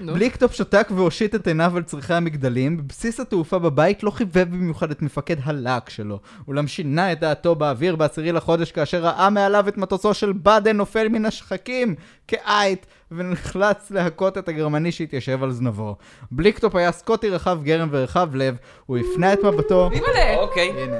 [0.00, 5.02] בליקטופ שתק והושיט את עיניו על צריכי המגדלים, בבסיס התעופה בבית לא חיבב במיוחד את
[5.02, 10.14] מפקד הלהק שלו, אולם שינה את דעתו באוויר בעשירי לחודש כאשר ראה מעליו את מטוסו
[10.14, 11.94] של באדן נופל מן השחקים
[12.28, 15.96] כעית, ונחלץ להכות את הגרמני שהתיישב על זנבו.
[16.30, 19.90] בליקטופ היה סקוטי רחב גרם ורחב לב, הוא הפנה את מבטו...
[20.36, 20.72] אוקיי.
[20.82, 20.98] הנה.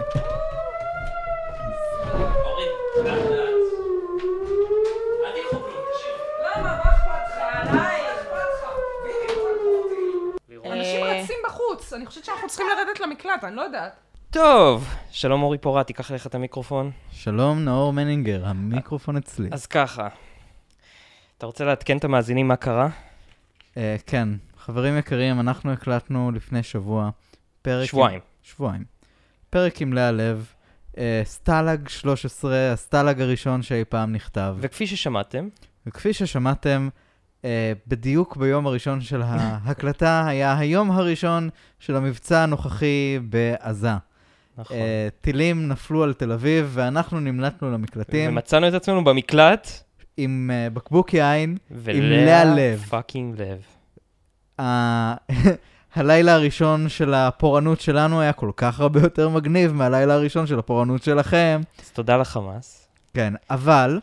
[11.95, 13.93] אני חושבת שאנחנו צריכים לרדת למקלט, אני לא יודעת.
[14.31, 16.91] טוב, שלום אורי פורט, תיקח לך את המיקרופון.
[17.11, 19.49] שלום, נאור מנינגר, המיקרופון אצלי.
[19.53, 20.09] אז ככה,
[21.39, 22.89] אתה רוצה לעדכן את המאזינים מה קרה?
[23.77, 24.29] אה, כן,
[24.59, 27.11] חברים יקרים, אנחנו הקלטנו לפני שבוע
[27.63, 27.89] פרק...
[27.89, 28.21] שבועיים.
[28.43, 28.85] שבועיים.
[29.51, 30.53] פרק עם לאה לב,
[30.99, 34.57] אה, סטלג 13, הסטלג הראשון שאי פעם נכתב.
[34.61, 35.49] וכפי ששמעתם,
[35.87, 36.89] וכפי ששמעתם,
[37.45, 43.89] אה, בדיוק ביום הראשון של ההקלטה היה היום הראשון של המבצע הנוכחי בעזה.
[44.59, 49.69] נכון, אה, טילים נפלו על תל אביב, ואנחנו נמלטנו למקלטים ומצאנו את עצמנו במקלט,
[50.17, 51.57] עם אה, בקבוק יין.
[51.71, 52.85] לאה ולאה לב.
[52.89, 53.59] fucking לב.
[54.61, 55.15] ה-
[55.95, 61.03] הלילה הראשון של הפורענות שלנו היה כל כך הרבה יותר מגניב מהלילה הראשון של הפורענות
[61.03, 61.61] שלכם.
[61.83, 62.89] אז תודה לחמאס.
[63.15, 64.01] כן, אבל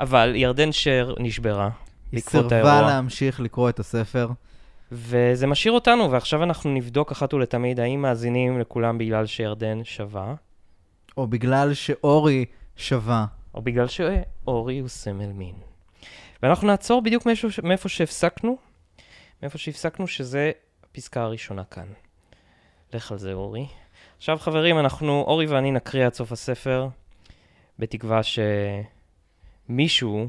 [0.00, 1.68] אבל ירדן שר נשברה
[2.16, 2.90] היא בעקבות סירבה האירוע.
[2.90, 4.28] להמשיך לקרוא את הספר.
[4.92, 10.34] וזה משאיר אותנו, ועכשיו אנחנו נבדוק אחת ולתמיד האם מאזינים לכולם בגלל שירדן שווה,
[11.16, 12.44] או בגלל שאורי
[12.76, 13.26] שווה.
[13.54, 15.54] או בגלל שאורי הוא סמל מין.
[16.42, 18.56] ואנחנו נעצור בדיוק מאיפה, מאיפה שהפסקנו,
[19.42, 20.52] מאיפה שהפסקנו, שזה
[20.90, 21.86] הפסקה הראשונה כאן.
[22.94, 23.66] לך על זה, אורי.
[24.16, 26.88] עכשיו, חברים, אנחנו, אורי ואני נקריא עד סוף הספר,
[27.78, 28.20] בתקווה
[29.68, 30.28] שמישהו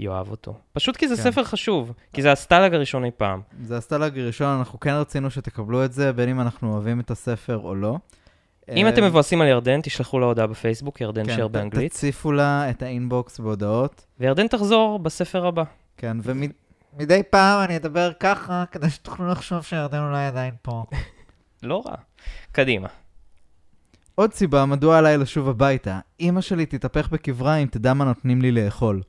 [0.00, 0.54] יאהב אותו.
[0.72, 1.22] פשוט כי זה כן.
[1.22, 3.40] ספר חשוב, כי זה הסטלג הראשון אי פעם.
[3.62, 7.56] זה הסטלג הראשון, אנחנו כן רצינו שתקבלו את זה, בין אם אנחנו אוהבים את הספר
[7.56, 7.96] או לא.
[8.76, 12.32] אם אה, אתם מבואסים על ירדן, תשלחו לה הודעה בפייסבוק, ירדן כן, שר באנגלית, תציפו
[12.32, 14.06] לה את ה inbox בהודעות.
[14.20, 15.62] וירדן תחזור בספר הבא.
[15.96, 20.84] כן, ומדי פעם אני אדבר ככה, כדי שתוכלו לחשוב שירדן אולי עדיין פה.
[21.62, 21.94] לא רע.
[22.52, 22.88] קדימה.
[24.14, 28.52] עוד סיבה מדוע עליי לשוב הביתה, אמא שלי תתהפך בקברה אם תדע מה נותנים לי
[28.52, 29.02] לאכול.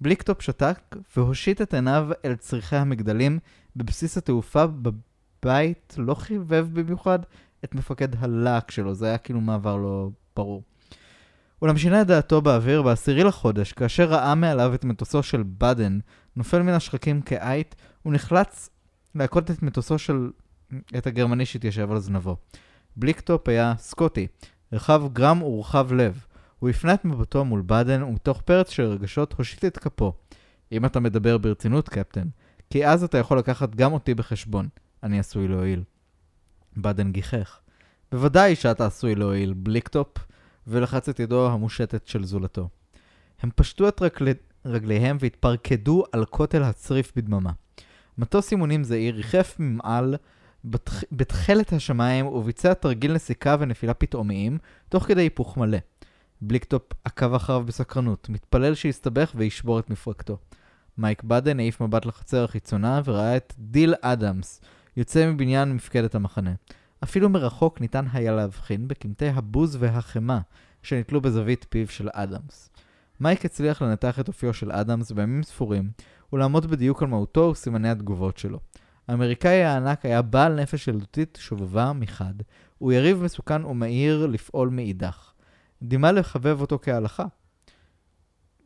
[0.00, 0.78] בליקטופ שתק
[1.16, 3.38] והושיט את עיניו אל צריכי המגדלים
[3.76, 7.18] בבסיס התעופה בבית, לא חיבב במיוחד
[7.64, 10.62] את מפקד הלהק שלו, זה היה כאילו מעבר לא ברור.
[11.62, 15.98] אולם שינה את דעתו באוויר בעשירי לחודש, כאשר ראה מעליו את מטוסו של באדן
[16.36, 18.70] נופל מן השחקים כעיט, הוא נחלץ
[19.14, 20.30] להכות את מטוסו של...
[20.98, 22.36] את הגרמני שהתיישב על זנבו.
[22.96, 24.26] בליקטופ היה סקוטי,
[24.72, 26.26] רחב גרם ורחב לב.
[26.58, 30.12] הוא הפנה את מבטו מול באדן, ומתוך פרץ של רגשות הושיט את כפו.
[30.72, 32.28] אם אתה מדבר ברצינות, קפטן,
[32.70, 34.68] כי אז אתה יכול לקחת גם אותי בחשבון.
[35.02, 35.82] אני עשוי להועיל.
[36.76, 37.60] באדן גיחך.
[38.12, 40.08] בוודאי שאתה עשוי להועיל, בליקטופ,
[40.66, 42.68] ולחץ את ידו המושטת של זולתו.
[43.42, 44.32] הם פשטו את רגלי...
[44.64, 47.50] רגליהם והתפרקדו על כותל הצריף בדממה.
[48.18, 50.14] מטוס אימונים זעיר ריחף ממעל
[50.64, 51.02] בתח...
[51.12, 55.78] בתכלת השמיים וביצע תרגיל נסיקה ונפילה פתאומיים, תוך כדי היפוך מלא.
[56.40, 60.38] בליקטופ עקב אחריו בסקרנות, מתפלל שיסתבך וישבור את מפרקתו.
[60.98, 64.60] מייק בדן העיף מבט לחצר החיצונה וראה את דיל אדמס
[64.96, 66.54] יוצא מבניין מפקדת המחנה.
[67.04, 70.38] אפילו מרחוק ניתן היה להבחין בקמטי הבוז והחמאה
[70.82, 72.70] שנתלו בזווית פיו של אדמס.
[73.20, 75.90] מייק הצליח לנתח את אופיו של אדמס בימים ספורים
[76.32, 78.58] ולעמוד בדיוק על מהותו וסימני התגובות שלו.
[79.08, 82.34] האמריקאי הענק היה בעל נפש ילדותית שובבה מחד,
[82.78, 85.32] הוא יריב מסוכן ומהיר לפעול מאידך.
[85.82, 87.24] דימה לחבב אותו כהלכה.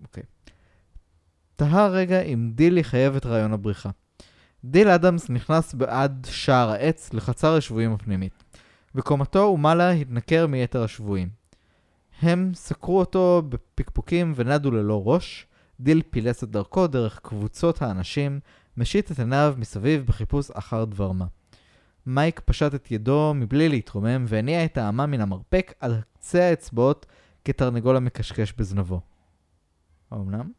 [0.02, 0.22] אוקיי.
[1.56, 3.90] תהה רגע אם דיל יחייב את רעיון הבריחה.
[4.64, 8.44] דיל אדמס נכנס בעד שער העץ לחצר השבויים הפנימית.
[8.94, 11.28] בקומתו ומעלה התנכר מיתר השבויים.
[12.22, 15.46] הם סקרו אותו בפקפוקים ונדו לו ראש.
[15.80, 18.40] דיל פילס את דרכו דרך קבוצות האנשים,
[18.76, 21.24] משיט את עיניו מסביב בחיפוש אחר דבר מה.
[22.06, 27.06] מייק פשט את ידו מבלי להתרומם והניע את האמה מן המרפק על קצה האצבעות
[27.44, 29.00] כתרנגול המקשקש בזנבו.
[30.10, 30.52] האמנם?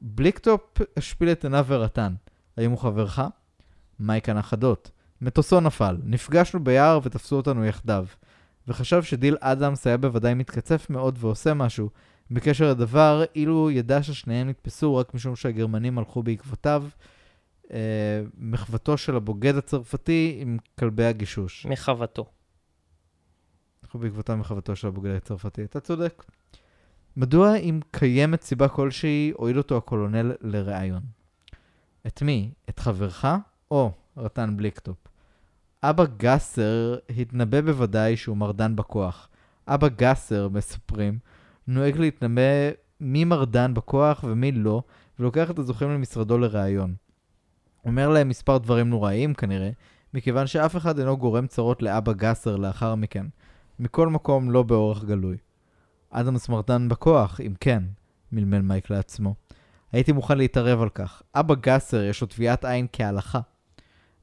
[0.00, 0.60] בליקטופ
[0.96, 2.14] השפיל את עיניו ורטן.
[2.56, 3.20] האם הוא חברך?
[4.00, 4.90] מייק ענה חדות.
[5.20, 8.06] מטוסו נפל, נפגשנו ביער ותפסו אותנו יחדיו.
[8.68, 11.90] וחשב שדיל אדמס היה בוודאי מתקצף מאוד ועושה משהו
[12.30, 16.84] בקשר לדבר, אילו ידע ששניהם נתפסו רק משום שהגרמנים הלכו בעקבותיו,
[17.72, 17.78] אה,
[18.38, 21.66] מחוותו של הבוגד הצרפתי עם כלבי הגישוש.
[21.66, 22.26] מחוותו.
[23.92, 25.64] הלכו בעקבותיו מחוותו של הבוגד הצרפתי.
[25.64, 26.24] אתה צודק.
[27.16, 31.02] מדוע אם קיימת סיבה כלשהי, הועיל אותו הקולונל לראיון?
[32.06, 32.50] את מי?
[32.68, 33.24] את חברך?
[33.70, 34.96] או, רטן בליקטופ.
[35.82, 39.28] אבא גסר התנבא בוודאי שהוא מרדן בכוח.
[39.68, 41.18] אבא גסר, מספרים,
[41.66, 44.82] נוהג להתנבא מי מרדן בכוח ומי לא,
[45.18, 46.94] ולוקח את הזוכים למשרדו לראיון.
[47.84, 49.70] אומר להם מספר דברים נוראיים כנראה,
[50.14, 53.26] מכיוון שאף אחד אינו גורם צרות לאבא גסר לאחר מכן.
[53.82, 55.36] מכל מקום לא באורח גלוי.
[56.10, 57.82] אדמס מרדן בכוח, אם כן,
[58.32, 59.34] מלמל מייק לעצמו.
[59.92, 61.22] הייתי מוכן להתערב על כך.
[61.34, 63.40] אבא גסר יש לו טביעת עין כהלכה.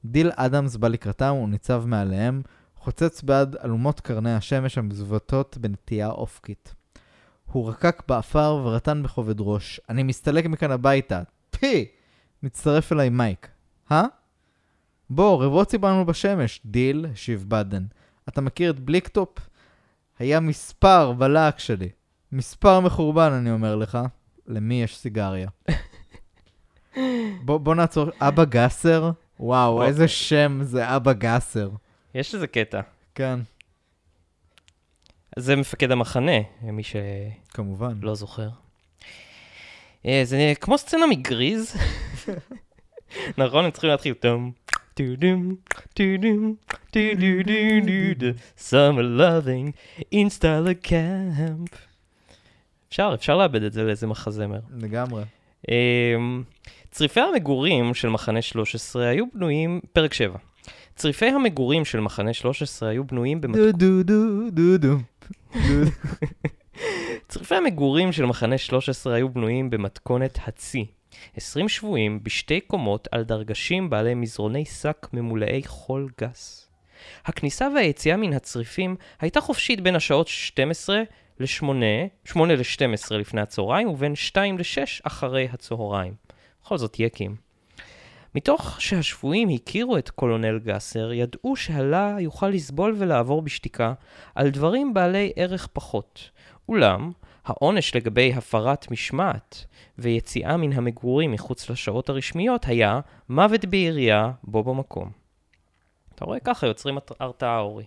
[0.05, 2.41] דיל אדמס בא לקראתם וניצב מעליהם,
[2.75, 6.75] חוצץ בעד אלומות קרני השמש המזוותות בנטייה אופקית.
[7.45, 9.81] הוא רקק בעפר ורטן בכובד ראש.
[9.89, 11.21] אני מסתלק מכאן הביתה.
[11.49, 11.85] פי!
[12.43, 13.47] מצטרף אליי מייק.
[13.91, 14.05] אה?
[15.09, 16.61] בוא, רבוצי בנו בשמש.
[16.65, 17.85] דיל, השיב בדן.
[18.29, 19.48] אתה מכיר את בליקטופ?
[20.19, 21.89] היה מספר בלהק שלי.
[22.31, 23.97] מספר מחורבן, אני אומר לך.
[24.47, 25.49] למי יש סיגריה?
[27.45, 28.09] בוא, בוא נעצור.
[28.19, 29.11] אבא גסר?
[29.39, 29.87] וואו, אוקיי.
[29.87, 31.69] איזה שם זה אבא גסר.
[32.15, 32.81] יש איזה קטע.
[33.15, 33.39] כן,
[35.35, 37.01] זה מפקד המחנה, מי שלא
[37.49, 38.13] כמובן.
[38.13, 38.49] זוכר.
[40.05, 41.75] אה, זה כמו סצנה מגריז.
[43.37, 43.65] נכון?
[43.65, 44.51] הם צריכים להתחיל טום.
[44.99, 45.55] טו-דום,
[45.93, 49.71] טו-דו-דו-דו-דו, summer loving
[50.13, 51.75] in Stalag camp.
[52.89, 54.59] אפשר, אפשר לעבד את זה לאיזה מחזמר.
[54.77, 55.23] לגמרי.
[55.69, 56.43] אמ,
[56.91, 60.37] צריפי המגורים של מחנה 13 היו בנויים, פרק 7.
[60.95, 63.75] צריפי המגורים של מחנה 13 היו בנויים במתכונת...
[63.75, 64.79] דו דו דו דו.
[64.87, 64.95] דו.
[67.27, 70.85] צריפי המגורים של מחנה 13 היו בנויים במתכונת הצי.
[71.35, 76.69] 20 שבויים בשתי קומות על דרגשים בעלי מזרוני שק ממולאי חול גס.
[77.25, 81.01] הכניסה והיציאה מן הצריפים הייתה חופשית בין השעות 12
[81.39, 81.63] ל-8,
[82.25, 86.13] 8 ל-12 לפני הצהריים ובין 2 ל-6 אחרי הצהריים.
[86.63, 87.35] בכל זאת יקים.
[88.35, 93.93] מתוך שהשבויים הכירו את קולונל גסר, ידעו שהלה יוכל לסבול ולעבור בשתיקה
[94.35, 96.29] על דברים בעלי ערך פחות.
[96.69, 97.11] אולם,
[97.49, 99.65] העונש לגבי הפרת משמעת
[99.97, 105.11] ויציאה מן המגורים מחוץ לשעות הרשמיות היה מוות בירייה בו במקום.
[106.15, 106.39] אתה רואה?
[106.39, 107.85] ככה יוצרים הרתעה, אורי.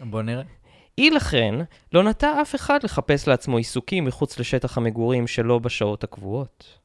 [0.00, 0.42] בוא נראה.
[0.98, 1.54] אי לכן,
[1.92, 6.79] לא נטה אף אחד לחפש לעצמו עיסוקים מחוץ לשטח המגורים שלא בשעות הקבועות.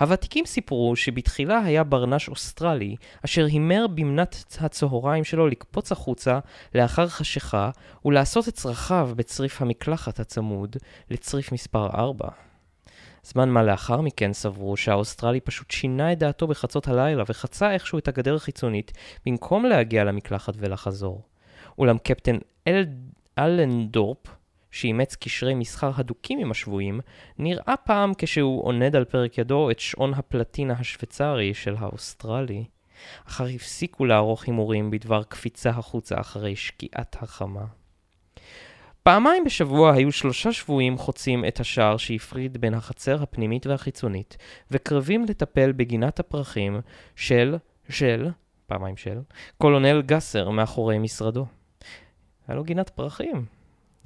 [0.00, 6.38] הוותיקים סיפרו שבתחילה היה ברנש אוסטרלי, אשר הימר במנת הצהריים שלו לקפוץ החוצה
[6.74, 7.70] לאחר חשיכה
[8.04, 10.76] ולעשות את צרכיו בצריף המקלחת הצמוד
[11.10, 12.28] לצריף מספר 4.
[13.22, 18.08] זמן מה לאחר מכן סברו שהאוסטרלי פשוט שינה את דעתו בחצות הלילה וחצה איכשהו את
[18.08, 18.92] הגדר החיצונית
[19.26, 21.22] במקום להגיע למקלחת ולחזור.
[21.78, 22.36] אולם קפטן
[22.68, 22.84] אל...
[23.38, 24.18] אלנדורפ,
[24.76, 27.00] שאימץ קשרי מסחר הדוקים עם השבויים,
[27.38, 32.64] נראה פעם כשהוא עונד על פרק ידו את שעון הפלטינה השוויצרי של האוסטרלי,
[33.28, 37.64] אך הפסיקו לערוך הימורים בדבר קפיצה החוצה אחרי שקיעת החמה.
[39.02, 44.36] פעמיים בשבוע היו שלושה שבויים חוצים את השער שהפריד בין החצר הפנימית והחיצונית,
[44.70, 46.80] וקרבים לטפל בגינת הפרחים
[47.16, 47.56] של,
[47.88, 48.30] של,
[48.66, 49.18] פעמיים של,
[49.58, 51.46] קולונל גסר מאחורי משרדו.
[52.48, 53.44] היה לו גינת פרחים,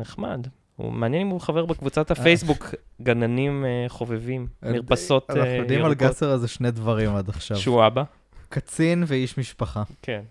[0.00, 0.46] נחמד.
[0.82, 5.86] הוא מעניין אם הוא חבר בקבוצת הפייסבוק גננים אה, חובבים, מרפסות אה, אנחנו יודעים על
[5.86, 6.08] ירוקות.
[6.08, 7.56] גסר הזה שני דברים עד עכשיו.
[7.56, 8.02] שהוא אבא.
[8.48, 9.82] קצין ואיש משפחה.
[10.02, 10.22] כן.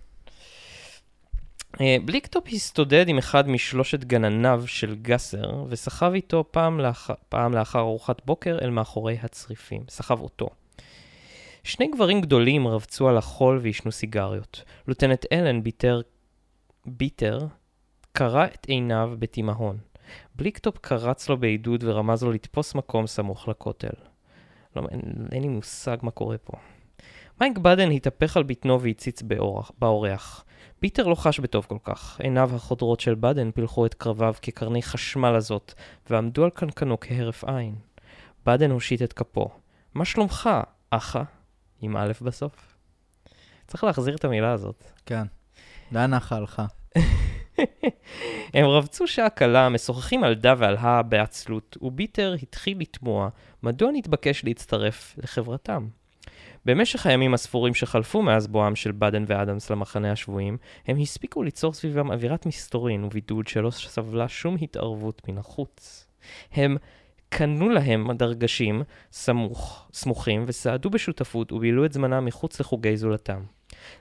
[1.82, 7.10] אה, בליקטופ הסתודד עם אחד משלושת גנניו של גסר, וסחב איתו פעם, לאח...
[7.30, 9.82] פעם לאחר ארוחת בוקר אל מאחורי הצריפים.
[9.90, 10.50] סחב אותו.
[11.64, 14.64] שני גברים גדולים רבצו על החול ועישנו סיגריות.
[14.88, 16.02] לוטנט אלן ביטר,
[16.86, 17.40] ביטר
[18.14, 19.89] קרע את עיניו בתימהון.
[20.36, 23.90] בליקטופ קרץ לו בעידוד ורמז לו לתפוס מקום סמוך לכותל.
[24.76, 26.58] לא, אין, אין לי מושג מה קורה פה.
[27.42, 30.46] מייק בדן התהפך על בטנו והציץ באורח, באורח.
[30.80, 32.22] פיטר לא חש בטוב כל כך.
[32.22, 35.74] עיניו החודרות של בדן פילחו את קרביו כקרני חשמל הזאת,
[36.10, 37.76] ועמדו על קנקנו כהרף עין.
[38.46, 39.50] בדן הושיט את כפו.
[39.94, 40.50] מה שלומך,
[40.90, 41.24] אחא?
[41.82, 42.76] עם א' בסוף.
[43.68, 44.84] צריך להחזיר את המילה הזאת.
[45.06, 45.24] כן.
[45.92, 46.66] לאן נחה הלכה?
[48.54, 53.30] הם רבצו שעה קלה, משוחחים על דה ועל הא בעצלות, וביטר התחיל לתמוה
[53.64, 55.88] מדוע נתבקש להצטרף לחברתם.
[56.66, 62.12] במשך הימים הספורים שחלפו מאז בואם של בדן ואדמס למחנה השבויים, הם הספיקו ליצור סביבם
[62.12, 66.08] אווירת מסתורין ובידוד שלא סבלה שום התערבות מן החוץ.
[66.52, 66.78] הם
[67.30, 73.44] קנו להם דרגשים סמוך, סמוכים וסעדו בשותפות ובילו את זמנם מחוץ לחוגי זולתם.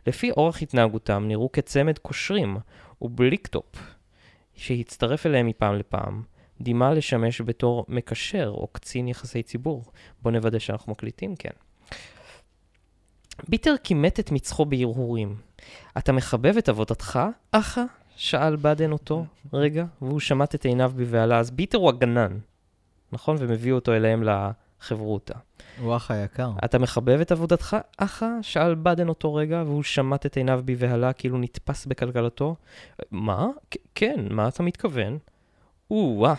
[0.07, 2.57] לפי אורח התנהגותם נראו כצמד קושרים,
[3.03, 3.95] ובליקטופ,
[4.55, 6.23] שהצטרף אליהם מפעם לפעם,
[6.61, 9.85] דימה לשמש בתור מקשר או קצין יחסי ציבור.
[10.23, 11.51] בואו נוודא שאנחנו מקליטים, כן.
[13.49, 15.37] ביטר קימט את מצחו בהרהורים.
[15.99, 17.19] אתה מחבב את עבודתך,
[17.51, 17.85] אחא?
[18.17, 21.39] שאל באדן אותו רגע, והוא שמט את עיניו בבהלה.
[21.39, 22.39] אז ביטר הוא הגנן,
[23.13, 23.37] נכון?
[23.39, 25.35] והם הביאו אותו אליהם לחברותא.
[25.81, 26.51] הוא אח היקר.
[26.64, 28.27] אתה מחבב את עבודתך, אחא?
[28.43, 32.57] שאל באדן אותו רגע, והוא שמט את עיניו בבהלה, כאילו נתפס בכלכלתו.
[33.11, 33.47] מה?
[33.95, 35.19] כן, מה אתה מתכוון?
[35.91, 36.35] או-אה,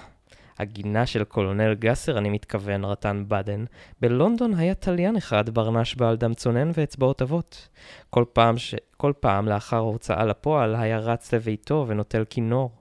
[0.60, 3.66] הגינה של קולונל גסר, אני מתכוון, רטן באדן.
[4.02, 7.68] בלונדון היה תליין אחד, ברנש בעל דם צונן ואצבעות אבות.
[8.10, 8.76] כל פעם, ש...
[8.98, 12.79] כל פעם לאחר הוצאה לפועל היה רץ לביתו ונוטל כינור.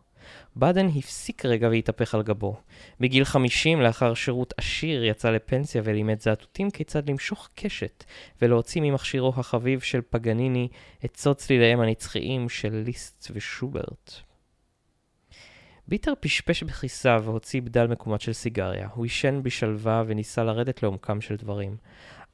[0.58, 2.56] באדן הפסיק רגע והתהפך על גבו.
[3.00, 8.04] בגיל 50, לאחר שירות עשיר, יצא לפנסיה ולימד זעתותים כיצד למשוך קשת
[8.42, 10.68] ולהוציא ממכשירו החביב של פגניני
[11.04, 14.12] את סוד צליליהם הנצחיים של ליסט ושוברט.
[15.88, 18.88] ביטר פשפש בכיסה והוציא בדל מקומט של סיגריה.
[18.94, 21.76] הוא עישן בשלווה וניסה לרדת לעומקם של דברים.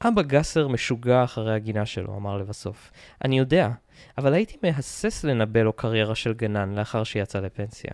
[0.01, 2.91] אבא גסר משוגע אחרי הגינה שלו, אמר לבסוף.
[3.23, 3.69] אני יודע,
[4.17, 7.91] אבל הייתי מהסס לנבא לו קריירה של גנן לאחר שיצא לפנסיה.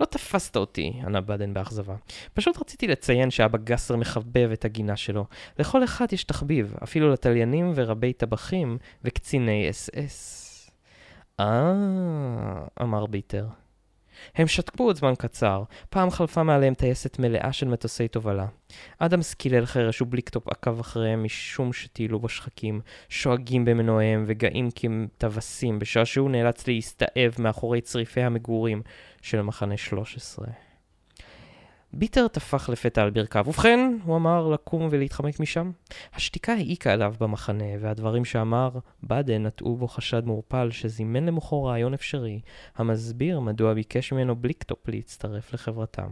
[0.00, 1.94] לא תפסת אותי, ענה באדן באכזבה.
[2.34, 5.24] פשוט רציתי לציין שאבא גסר מחבב את הגינה שלו.
[5.58, 10.44] לכל אחד יש תחביב, אפילו לתליינים ורבי טבחים וקציני אס אס.
[11.40, 11.74] אה,
[12.82, 13.46] אמר ביטר.
[14.34, 18.46] הם שתקו עוד זמן קצר, פעם חלפה מעליהם טייסת מלאה של מטוסי תובלה.
[18.98, 26.30] אדמס קילל חרש ובליקטופ עקב אחריהם משום שטיילו בשחקים, שואגים במנועיהם וגאים כטווסים, בשעה שהוא
[26.30, 28.82] נאלץ להסתאב מאחורי צריפי המגורים
[29.22, 30.46] של מחנה 13.
[31.92, 33.44] ביטר טפח לפתע על ברכיו.
[33.48, 35.70] ובכן, הוא אמר לקום ולהתחמק משם.
[36.14, 38.70] השתיקה העיקה עליו במחנה, והדברים שאמר
[39.02, 42.40] באדן נטעו בו חשד מעורפל שזימן למוחו רעיון אפשרי,
[42.76, 46.08] המסביר מדוע ביקש ממנו בליקטופ להצטרף לחברתם.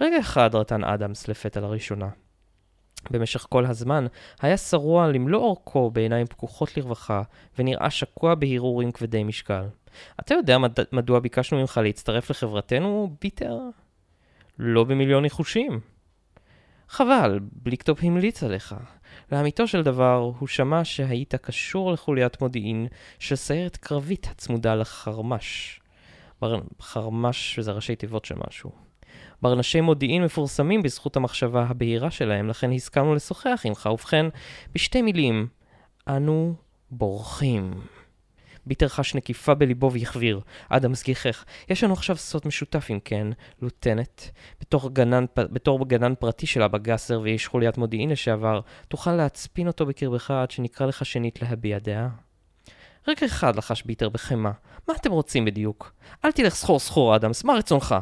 [0.00, 2.08] רגע אחד רטן אדמס לפתע לראשונה.
[3.10, 4.06] במשך כל הזמן
[4.40, 7.22] היה שרוע למלוא אורכו בעיניים פקוחות לרווחה,
[7.58, 9.64] ונראה שקוע בהרהורים כבדי משקל.
[10.20, 10.72] אתה יודע מד...
[10.92, 13.58] מדוע ביקשנו ממך להצטרף לחברתנו, ביטר?
[14.58, 15.80] לא במיליון ניחושים.
[16.88, 18.74] חבל, בליקטופ המליץ עליך.
[19.32, 22.86] לאמיתו של דבר, הוא שמע שהיית קשור לחוליית מודיעין
[23.18, 25.80] של סיירת קרבית הצמודה לחרמש.
[26.40, 26.60] בר...
[26.80, 28.70] חרמש זה ראשי תיבות של משהו.
[29.42, 33.88] ברנשי מודיעין מפורסמים בזכות המחשבה הבהירה שלהם, לכן הסכמנו לשוחח עמך.
[33.92, 34.26] ובכן,
[34.74, 35.48] בשתי מילים,
[36.08, 36.54] אנו
[36.90, 37.70] בורחים.
[38.68, 40.40] ביטר חש נקיפה בליבו והחביר.
[40.68, 41.44] אדמס גיחך.
[41.68, 43.26] יש לנו עכשיו סוד משותף אם כן,
[43.62, 44.22] לוטנט.
[44.60, 49.86] בתור גנן, בתור גנן פרטי של אבא גסר ואיש חוליית מודיעין לשעבר, תוכל להצפין אותו
[49.86, 52.08] בקרבך עד שנקרא לך שנית להביע דעה.
[53.08, 54.52] רגע אחד לחש ביטר בחמאה.
[54.88, 55.92] מה אתם רוצים בדיוק?
[56.24, 57.94] אל תלך סחור סחור, אדמס, מה רצונך?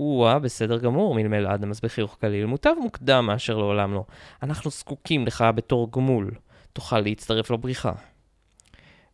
[0.00, 2.46] או-אה, בסדר גמור, מלמל אדמס בחיוך קליל.
[2.46, 4.04] מוטב מוקדם מאשר לעולם לא.
[4.42, 6.30] אנחנו זקוקים לך בתור גמול.
[6.72, 7.92] תוכל להצטרף לבריחה.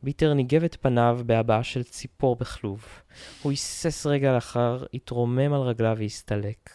[0.02, 2.84] ביטר ניגב את פניו בהבעה של ציפור בכלוב.
[3.42, 6.70] הוא היסס רגע לאחר, התרומם על רגליו והסתלק.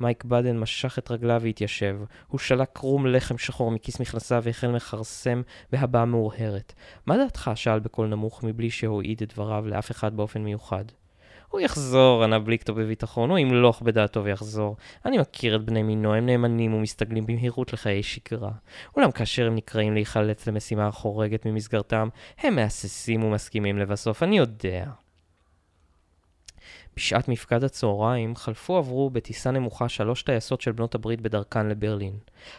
[0.00, 1.98] מייק בדן משך את רגליו והתיישב.
[2.28, 6.72] הוא שלק קרום לחם שחור מכיס מכנסיו והחל מכרסם בהבעה מאורהרת.
[7.06, 7.50] מה דעתך?
[7.54, 10.84] שאל בקול נמוך מבלי שהועיד את דבריו לאף אחד באופן מיוחד.
[11.50, 14.76] הוא יחזור, ענה בליקטו בביטחון, הוא ימלוך בדעתו ויחזור.
[15.04, 18.50] אני מכיר את בני מינו, הם נאמנים ומסתגלים במהירות לחיי שגרה.
[18.96, 22.08] אולם כאשר הם נקראים להיחלץ למשימה החורגת ממסגרתם,
[22.38, 24.84] הם מהססים ומסכימים לבסוף, אני יודע.
[26.96, 32.12] בשעת מפקד הצהריים חלפו עברו בטיסה נמוכה שלוש טייסות של בנות הברית בדרכן לברלין.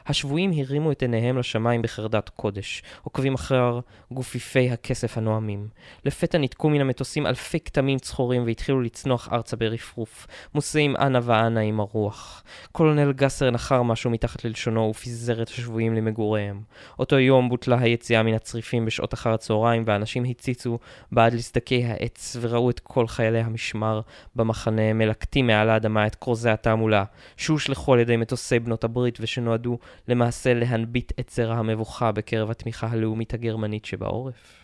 [0.08, 3.80] השבויים הרימו את עיניהם לשמיים בחרדת קודש, עוקבים אחר
[4.12, 5.68] גופיפי הכסף הנואמים.
[6.06, 11.80] לפתע ניתקו מן המטוסים אלפי כתמים צחורים והתחילו לצנוח ארצה ברפרוף, מוסעים אנה ואנה עם
[11.80, 12.44] הרוח.
[12.72, 16.62] קולונל גסר נחר משהו מתחת ללשונו ופיזר את השבויים למגוריהם.
[17.00, 20.80] אותו יום בוטלה היציאה מן הצריפים בשעות אחר הצהריים והאנשים הציצו
[21.12, 24.01] בעד לסדקי העץ וראו את כל חיילי המשמר
[24.36, 27.04] במחנה מלקטים מעל האדמה את כרוזי התעמולה,
[27.38, 33.34] שהושלכו על ידי מטוסי בנות הברית ושנועדו למעשה להנביט את זרע המבוכה בקרב התמיכה הלאומית
[33.34, 34.62] הגרמנית שבעורף.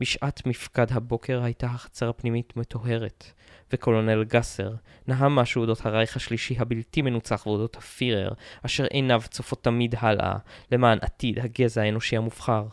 [0.00, 3.24] בשעת מפקד הבוקר הייתה החצר הפנימית מטוהרת,
[3.72, 4.74] וקולונל גסר
[5.06, 8.32] נהם משהו אודות הרייך השלישי הבלתי מנוצח ואודות הפירר,
[8.66, 10.36] אשר עיניו צופות תמיד הלאה,
[10.72, 12.66] למען עתיד הגזע האנושי המובחר.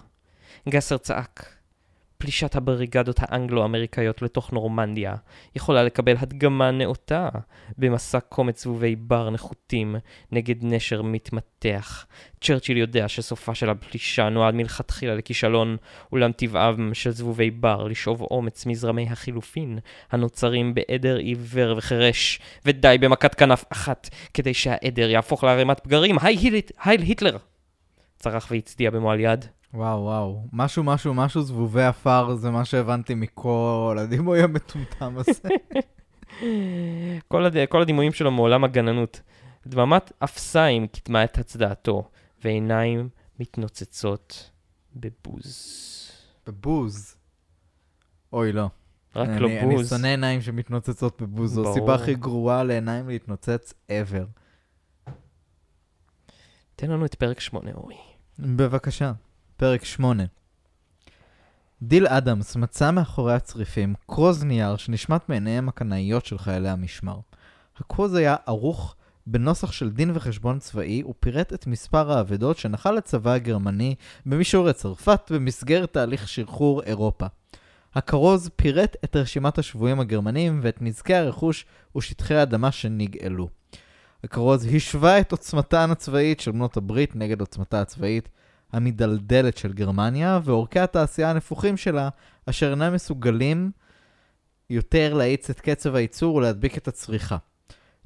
[0.69, 1.56] גסר צעק,
[2.17, 5.15] פלישת הבריגדות האנגלו-אמריקאיות לתוך נורמנדיה
[5.55, 7.29] יכולה לקבל הדגמה נאותה
[7.77, 9.95] במסע קומץ זבובי בר נחותים
[10.31, 12.05] נגד נשר מתמתח.
[12.41, 15.77] צ'רצ'יל יודע שסופה של הפלישה נועד מלכתחילה לכישלון,
[16.11, 19.79] אולם טבעם של זבובי בר לשאוב אומץ מזרמי החילופין
[20.11, 26.15] הנוצרים בעדר עיוור וחירש, ודי במכת כנף אחת כדי שהעדר יהפוך לערימת פגרים.
[26.21, 27.37] היי היל היטלר!
[28.19, 29.45] צרח והצדיע במועל יד.
[29.73, 30.47] וואו, וואו.
[30.53, 35.49] משהו, משהו, משהו, זבובי עפר, זה מה שהבנתי מכל הדימוי המטומטם הזה.
[37.27, 37.53] כל, הד...
[37.69, 39.21] כל הדימויים שלו מעולם הגננות.
[39.67, 42.09] דממת אפסיים קידמה את הצדעתו,
[42.43, 43.09] ועיניים
[43.39, 44.51] מתנוצצות
[44.95, 46.11] בבוז.
[46.47, 47.15] בבוז.
[48.33, 48.69] אוי, לא.
[49.15, 49.89] רק אני, לא אני בוז.
[49.89, 51.71] שונא עיניים שמתנוצצות בבוז, זו.
[51.71, 54.25] הסיבה הכי גרועה לעיניים להתנוצץ ever.
[56.75, 57.95] תן לנו את פרק 8, אורי.
[58.39, 59.11] בבקשה.
[59.59, 60.23] פרק 8.
[61.81, 67.19] דיל אדמס מצא מאחורי הצריפים כרוז נייר שנשמט מעיניהם הקנאיות של חיילי המשמר.
[67.77, 68.95] הכרוז היה ערוך
[69.27, 73.95] בנוסח של דין וחשבון צבאי ופירט את מספר האבדות שנחל הצבא הגרמני
[74.25, 77.25] במישורי צרפת במסגרת תהליך שחרור אירופה.
[77.95, 81.65] הכרוז פירט את רשימת השבויים הגרמנים ואת נזקי הרכוש
[81.97, 83.49] ושטחי האדמה שנגאלו.
[84.23, 88.29] הכרוז השווה את עוצמתן הצבאית של בנות הברית נגד עוצמתה הצבאית
[88.73, 92.09] המדלדלת של גרמניה, ואורכי התעשייה הנפוחים שלה,
[92.45, 93.71] אשר אינם מסוגלים
[94.69, 97.37] יותר להאיץ את קצב הייצור ולהדביק את הצריכה.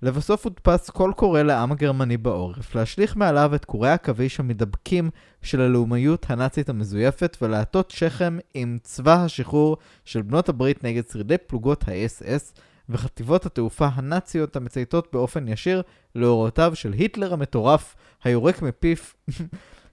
[0.01, 5.09] לבסוף הודפס קול קורא לעם הגרמני בעורף, להשליך מעליו את קורי העכביש המדבקים
[5.41, 11.87] של הלאומיות הנאצית המזויפת, ולהטות שכם עם צבא השחרור של בנות הברית נגד שרידי פלוגות
[11.87, 12.53] האס-אס
[12.89, 15.81] וחטיבות התעופה הנאציות המצייתות באופן ישיר
[16.15, 18.97] להוראותיו של היטלר המטורף, היורק מפיו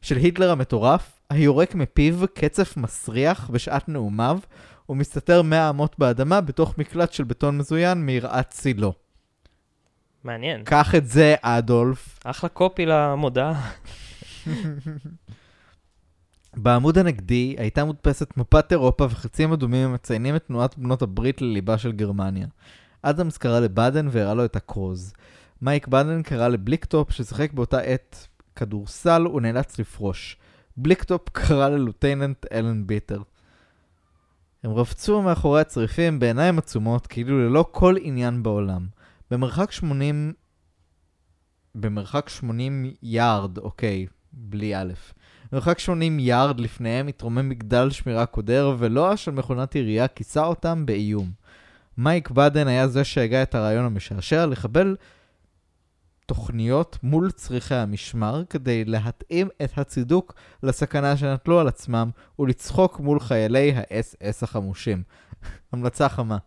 [0.02, 4.38] של היטלר המטורף, היורק מפיו קצף מסריח בשעת נאומיו,
[4.88, 8.92] ומסתתר מאה אמות באדמה בתוך מקלט של בטון מזוין מיראת צילו.
[10.24, 10.64] מעניין.
[10.64, 12.18] קח את זה, אדולף.
[12.24, 13.70] אחלה קופי למודעה.
[16.56, 21.92] בעמוד הנגדי הייתה מודפסת מפת אירופה וחצים אדומים המציינים את תנועת בנות הברית לליבה של
[21.92, 22.46] גרמניה.
[23.02, 25.12] אדמס קרא לבאדן והראה לו את הכרוז.
[25.62, 28.28] מייק באדן קרא לבליקטופ ששיחק באותה עת
[28.58, 30.36] כדורסל ונאלץ לפרוש.
[30.76, 33.22] בליקטופ קרא ללוטייננט אלן ביטר.
[34.64, 38.86] הם רבצו מאחורי הצריפים בעיניים עצומות כאילו ללא כל עניין בעולם.
[39.30, 40.32] במרחק 80...
[41.74, 44.92] במרחק 80 יארד, אוקיי, בלי א'.
[45.52, 51.30] במרחק 80 יארד לפניהם התרומם מגדל שמירה קודר, ולוע של מכונת ירייה כיסה אותם באיום.
[51.98, 54.96] מייק בדן היה זה שהגה את הרעיון המשעשע לחבל
[56.28, 63.72] תוכניות מול צריכי המשמר כדי להתאים את הצידוק לסכנה שנטלו על עצמם ולצחוק מול חיילי
[63.76, 65.02] האס-אס החמושים.
[65.72, 66.38] המלצה חמה.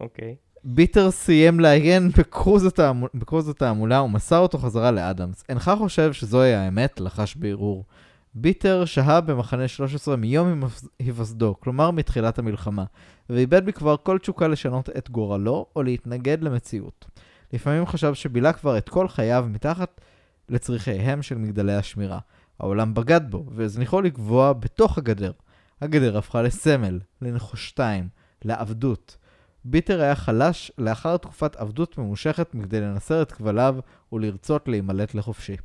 [0.00, 0.36] אוקיי.
[0.64, 5.44] ביטר סיים לעיין בקרוז, התעמול, בקרוז התעמולה ומסר אותו חזרה לאדמס.
[5.48, 7.00] אינך חושב שזוהי האמת?
[7.00, 7.84] לחש בערעור.
[8.34, 10.62] ביטר שהה במחנה 13 מיום
[10.98, 12.84] היווסדו, כלומר מתחילת המלחמה,
[13.30, 17.06] ואיבד מכבר כל תשוקה לשנות את גורלו או להתנגד למציאות.
[17.52, 20.00] לפעמים חשב שבילה כבר את כל חייו מתחת
[20.48, 22.18] לצריכיהם של מגדלי השמירה.
[22.60, 25.32] העולם בגד בו, והזניחו לגבוה בתוך הגדר.
[25.80, 28.08] הגדר הפכה לסמל, לנחושתיים,
[28.44, 29.16] לעבדות.
[29.64, 33.76] ביטר היה חלש לאחר תקופת עבדות ממושכת מכדי לנסר את כבליו
[34.12, 35.56] ולרצות להימלט לחופשי.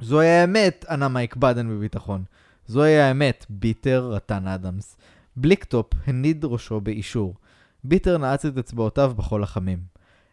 [0.00, 2.24] זוהי האמת, ענה מייק בדן בביטחון.
[2.66, 4.96] זוהי האמת, ביטר, רטן אדמס.
[5.36, 7.34] בליקטופ הניד ראשו באישור.
[7.84, 9.78] ביטר נעץ את אצבעותיו בחול החמים.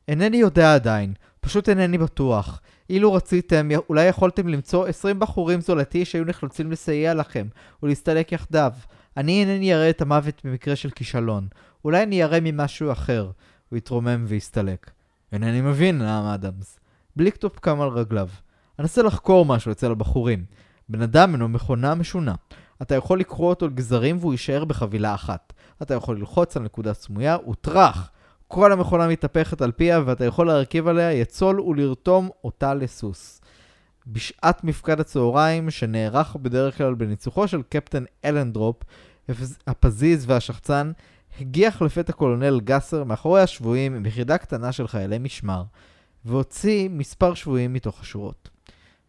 [0.07, 2.61] אינני יודע עדיין, פשוט אינני בטוח.
[2.89, 7.47] אילו רציתם, אולי יכולתם למצוא 20 בחורים זולתי שהיו נחלצים לסייע לכם
[7.83, 8.71] ולהסתלק יחדיו.
[9.17, 11.47] אני אינני אראה את המוות במקרה של כישלון.
[11.85, 13.31] אולי אני אראה ממשהו אחר.
[13.69, 14.91] הוא התרומם והסתלק.
[15.31, 16.79] אינני מבין, נהם אדמס.
[17.15, 18.29] בליקטופ קם על רגליו.
[18.79, 20.45] אנסה לחקור משהו אצל הבחורים.
[20.89, 22.35] בן אדם אינו מכונה משונה.
[22.81, 25.53] אתה יכול לקרוע אותו לגזרים והוא יישאר בחבילה אחת.
[25.81, 28.11] אתה יכול ללחוץ על נקודה סמויה וטראח!
[28.47, 33.41] כל המכונה מתהפכת על פיה ואתה יכול להרכיב עליה יצול ולרתום אותה לסוס.
[34.07, 38.75] בשעת מפקד הצהריים, שנערך בדרך כלל בניצוחו של קפטן אלנדרופ,
[39.67, 40.91] הפזיז והשחצן,
[41.39, 45.63] הגיח לפתע קולונל גסר מאחורי השבויים עם יחידה קטנה של חיילי משמר,
[46.25, 48.49] והוציא מספר שבויים מתוך השורות.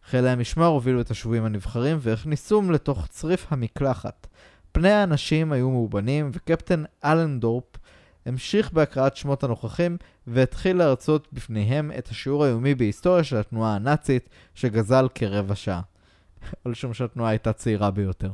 [0.05, 4.27] חיילי המשמר הובילו את השבויים הנבחרים והכניסום לתוך צריף המקלחת.
[4.71, 7.78] פני האנשים היו מאובנים, וקפטן אלנדורפ
[8.25, 9.97] המשיך בהקראת שמות הנוכחים
[10.27, 15.81] והתחיל להרצות בפניהם את השיעור היומי בהיסטוריה של התנועה הנאצית שגזל כרבע שעה.
[16.65, 18.31] על שום שהתנועה הייתה צעירה ביותר.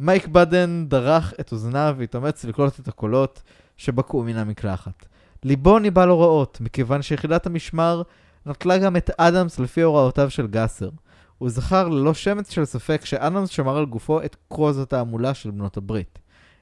[0.00, 3.42] מייק בדן דרך את אוזניו והתאמץ לקלוט את הקולות
[3.76, 5.06] שבקעו מן המקלחת.
[5.44, 8.02] ליבו ניבא לו רעות, מכיוון שיחידת המשמר
[8.46, 10.90] נטלה גם את אדמס לפי הוראותיו של גסר.
[11.38, 15.76] הוא זכר ללא שמץ של ספק שאדמס שמר על גופו את קרוז התעמולה של בנות
[15.76, 16.18] הברית.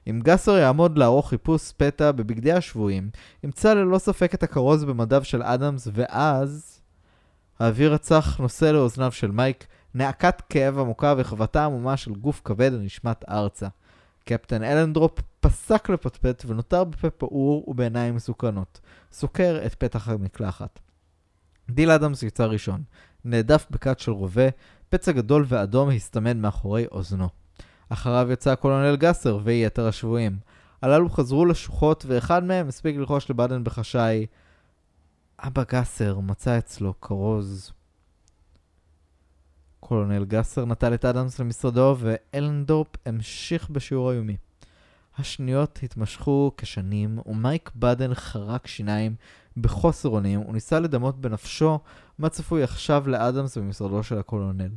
[0.09, 3.09] אם גסר יעמוד לערוך חיפוש פתע בבגדי השבויים,
[3.43, 6.81] ימצא ללא ספק את הכרוז במדיו של אדמס, ואז...
[7.59, 13.25] האוויר הצח נושא לאוזניו של מייק, נאקת כאב עמוקה וחבטה עמומה של גוף כבד הנשמט
[13.29, 13.67] ארצה.
[14.25, 18.79] קפטן אלנדורפ פסק לפטפט ונותר בפה פעור ובעיניים מסוכנות.
[19.11, 20.79] סוקר את פתח המקלחת.
[21.69, 22.83] דיל אדמס יצא ראשון.
[23.25, 24.49] נהדף בקת של רובה,
[24.89, 27.38] פצע גדול ואדום הסתמן מאחורי אוזנו.
[27.89, 30.37] אחריו יצא הקולונל גסר ויתר השבויים.
[30.81, 34.25] הללו חזרו לשורות, ואחד מהם הספיק ללחוש לבאדן בחשאי,
[35.39, 37.71] אבא גסר מצא אצלו כרוז.
[39.79, 44.37] קולונל גסר נטל את אדמס למשרדו, ואלנדורפ המשיך בשיעור היומי.
[45.17, 49.15] השניות התמשכו כשנים, ומייק באדן חרק שיניים
[49.57, 51.79] בחוסר אונים, וניסה לדמות בנפשו
[52.19, 54.69] מה צפוי עכשיו לאדמס במשרדו של הקולונל.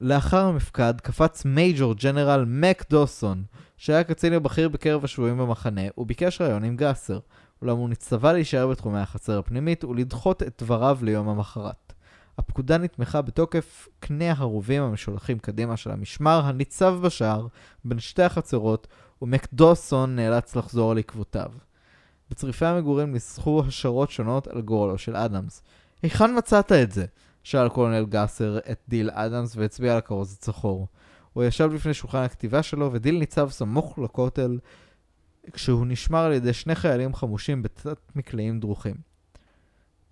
[0.00, 3.42] לאחר המפקד קפץ מייג'ור ג'נרל מק דוסון,
[3.76, 7.18] שהיה קצין הבכיר בקרב השבויים במחנה, וביקש ראיון עם גסר,
[7.62, 11.92] אולם הוא נצטווה להישאר בתחומי החצר הפנימית ולדחות את דבריו ליום המחרת.
[12.38, 17.46] הפקודה נתמכה בתוקף קנה הרובים המשולחים קדימה של המשמר הניצב בשער
[17.84, 18.86] בין שתי החצרות,
[19.22, 21.50] ומק דוסון נאלץ לחזור על עקבותיו.
[22.30, 25.62] בצריפי המגורים ניסחו השערות שונות על גורלו של אדמס.
[26.02, 27.06] היכן מצאת את זה?
[27.42, 30.88] שאל קולונל גאסר את דיל אדמס והצביע על הכרוז הצחור.
[31.32, 34.58] הוא ישב לפני שולחן הכתיבה שלו, ודיל ניצב סמוך לכותל,
[35.52, 38.94] כשהוא נשמר על ידי שני חיילים חמושים בתת מקלעים דרוכים.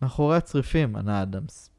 [0.03, 1.71] מאחורי הצריפים, ענה אדמס.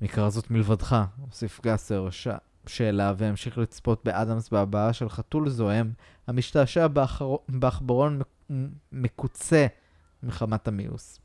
[0.00, 2.28] מקרא זאת מלבדך, הוסיף גאסר ש...
[2.66, 5.92] שאלה והמשיך לצפות באדמס בהבעה של חתול זועם,
[6.26, 6.86] המשתעשע
[7.48, 8.20] בעכברון
[8.92, 9.66] מקוצה
[10.22, 11.20] מחמת המיאוס.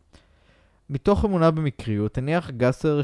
[0.90, 3.02] מתוך אמונה במקריות, הניח גסר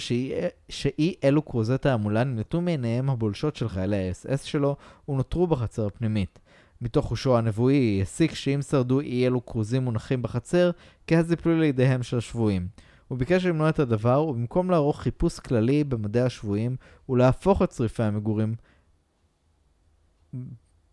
[0.70, 4.76] שאי, אלו כרוזי תעמולה נמלטו מעיניהם הבולשות של חיילי האס-אס שלו
[5.10, 6.40] ונותרו בחצר הפנימית.
[6.82, 10.72] מתוך חושו הנבואי הסיק שאם שרדו אי אלו כרוזים מונחים בחצר,
[11.08, 12.68] כי אז יפלו לידיהם של השבויים.
[13.08, 16.76] הוא ביקש למנוע את הדבר, ובמקום לערוך חיפוש כללי במדי השבויים
[17.10, 18.56] ולהפוך את צריפי המגורים,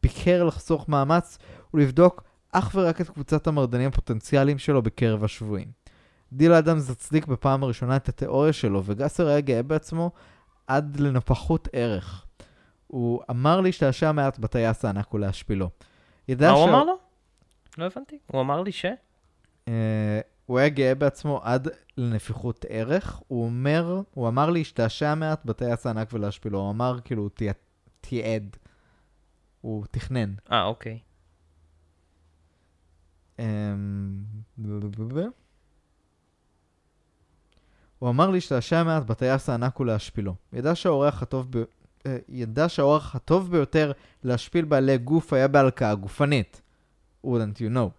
[0.03, 1.39] ביכר לחסוך מאמץ
[1.75, 5.82] ולבדוק אך ורק את קבוצת המרדנים הפוטנציאליים שלו בקרב השבויים.
[6.35, 10.11] דיל אדמס הצדיק בפעם הראשונה את התיאוריה שלו, וגסר היה גאה בעצמו
[10.67, 12.27] עד לנפחות ערך.
[12.87, 15.71] הוא אמר להשתעשע מעט בטייס הענק ולהשפילו.
[16.29, 16.95] מה הוא אמר לו?
[17.79, 18.19] לא הבנתי.
[18.27, 18.85] הוא אמר לי ש?
[19.67, 19.71] Uh,
[20.47, 23.21] הוא היה גאה בעצמו עד לנפיחות ערך.
[23.29, 26.59] הוא אומר, הוא אמר להשתעשע מעט בטייס הענק ולהשפילו.
[26.59, 27.29] הוא אמר כאילו,
[28.01, 28.57] תיעד.
[29.61, 30.35] הוא תכנן.
[30.53, 30.99] אה, אוקיי.
[38.03, 40.35] הוא אמר להשתעשע מעט בטייס הענק ולהשפילו.
[40.53, 41.63] ידע שהאורח הטוב, ב...
[42.07, 43.93] אה, ידע שהאורח הטוב ביותר
[44.25, 46.63] להשפיל בעלי גוף היה בהלקאה גופנית.
[47.27, 47.91] wouldn't you know.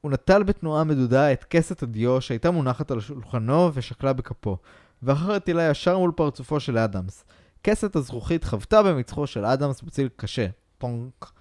[0.00, 4.56] הוא נטל בתנועה מדודה את כסת הדיו שהייתה מונחת על שולחנו ושקלה בכפו,
[5.02, 7.24] ואחר הטילה ישר מול פרצופו של אדמס.
[7.64, 10.46] כסת הזכוכית חבטה במצחו של אדמס בציל קשה.
[10.78, 11.32] פונק.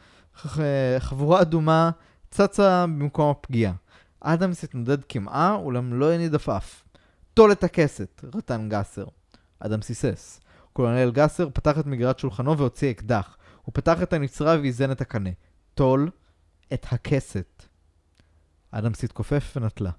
[1.00, 1.90] חבורה אדומה
[2.32, 3.74] צצה במקום הפגיעה.
[4.22, 6.87] אדמס התנודד קמעה, אולם לא הניד עפעף.
[7.38, 9.06] טול את הכסת, רטן גסר.
[9.60, 10.40] אדמס היסס.
[10.74, 13.38] קולונל גסר פתח את מגירת שולחנו והוציא אקדח.
[13.62, 15.30] הוא פתח את הנצרה ואיזן את הקנה.
[15.74, 16.10] טול
[16.74, 17.64] את הכסת.
[18.72, 19.92] אדמס התכופף ונטלה.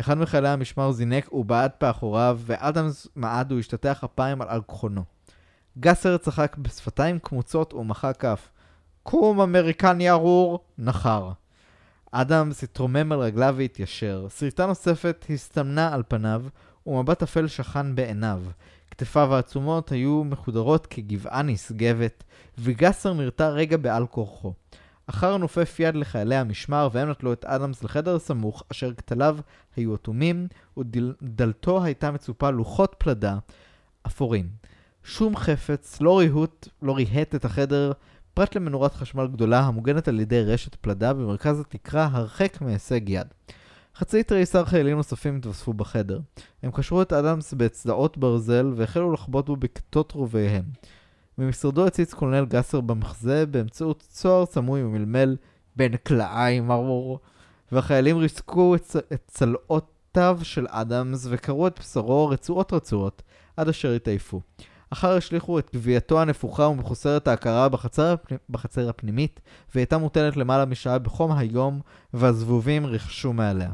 [0.00, 5.04] אחד מחיילי המשמר זינק ובעט באחוריו, ואדמס מעד והשתטח אפיים על על גחונו.
[5.78, 8.48] גסר צחק בשפתיים קמוצות ומחא כף.
[9.02, 10.64] קום אמריקני ארור!
[10.78, 11.32] נחר.
[12.12, 14.26] אדמס התרומם על רגליו והתיישר.
[14.38, 16.42] שריטה נוספת הסתמנה על פניו,
[16.86, 18.42] ומבט אפל שכן בעיניו.
[18.90, 22.24] כתפיו העצומות היו מחודרות כגבעה נשגבת,
[22.58, 24.52] וגסר נרתע רגע בעל כורחו.
[25.06, 29.38] אחר נופף יד לחיילי המשמר, והם נטלו את אדמס לחדר סמוך, אשר כתליו
[29.76, 33.38] היו אטומים, ודלתו הייתה מצופה לוחות פלדה
[34.06, 34.48] אפורים.
[35.04, 37.92] שום חפץ לא ריהוט, לא ריהט את החדר,
[38.34, 43.26] פרט למנורת חשמל גדולה המוגנת על ידי רשת פלדה במרכז התקרה הרחק מהישג יד.
[43.98, 46.20] חצי תריסר חיילים נוספים התווספו בחדר.
[46.62, 50.64] הם קשרו את אדמס באצדעות ברזל והחלו לחבוט בו בכתות רוביהם.
[51.38, 55.36] ממשרדו הציץ קולנל גסר במחזה באמצעות צוהר סמוי ומלמל
[55.76, 57.20] בין כלאיים ארור,
[57.72, 58.96] והחיילים ריסקו את, צ...
[58.96, 63.22] את צלעותיו של אדמס וקרעו את בשרו רצועות רצועות
[63.56, 64.40] עד אשר התעייפו.
[64.90, 68.36] אחר השליכו את גווייתו הנפוחה ומחוסרת ההכרה בחצר, הפני...
[68.50, 69.40] בחצר הפנימית,
[69.74, 71.80] והיא הייתה מוטלת למעלה משעה בחום היום,
[72.14, 73.70] והזבובים ריחשו מעליה.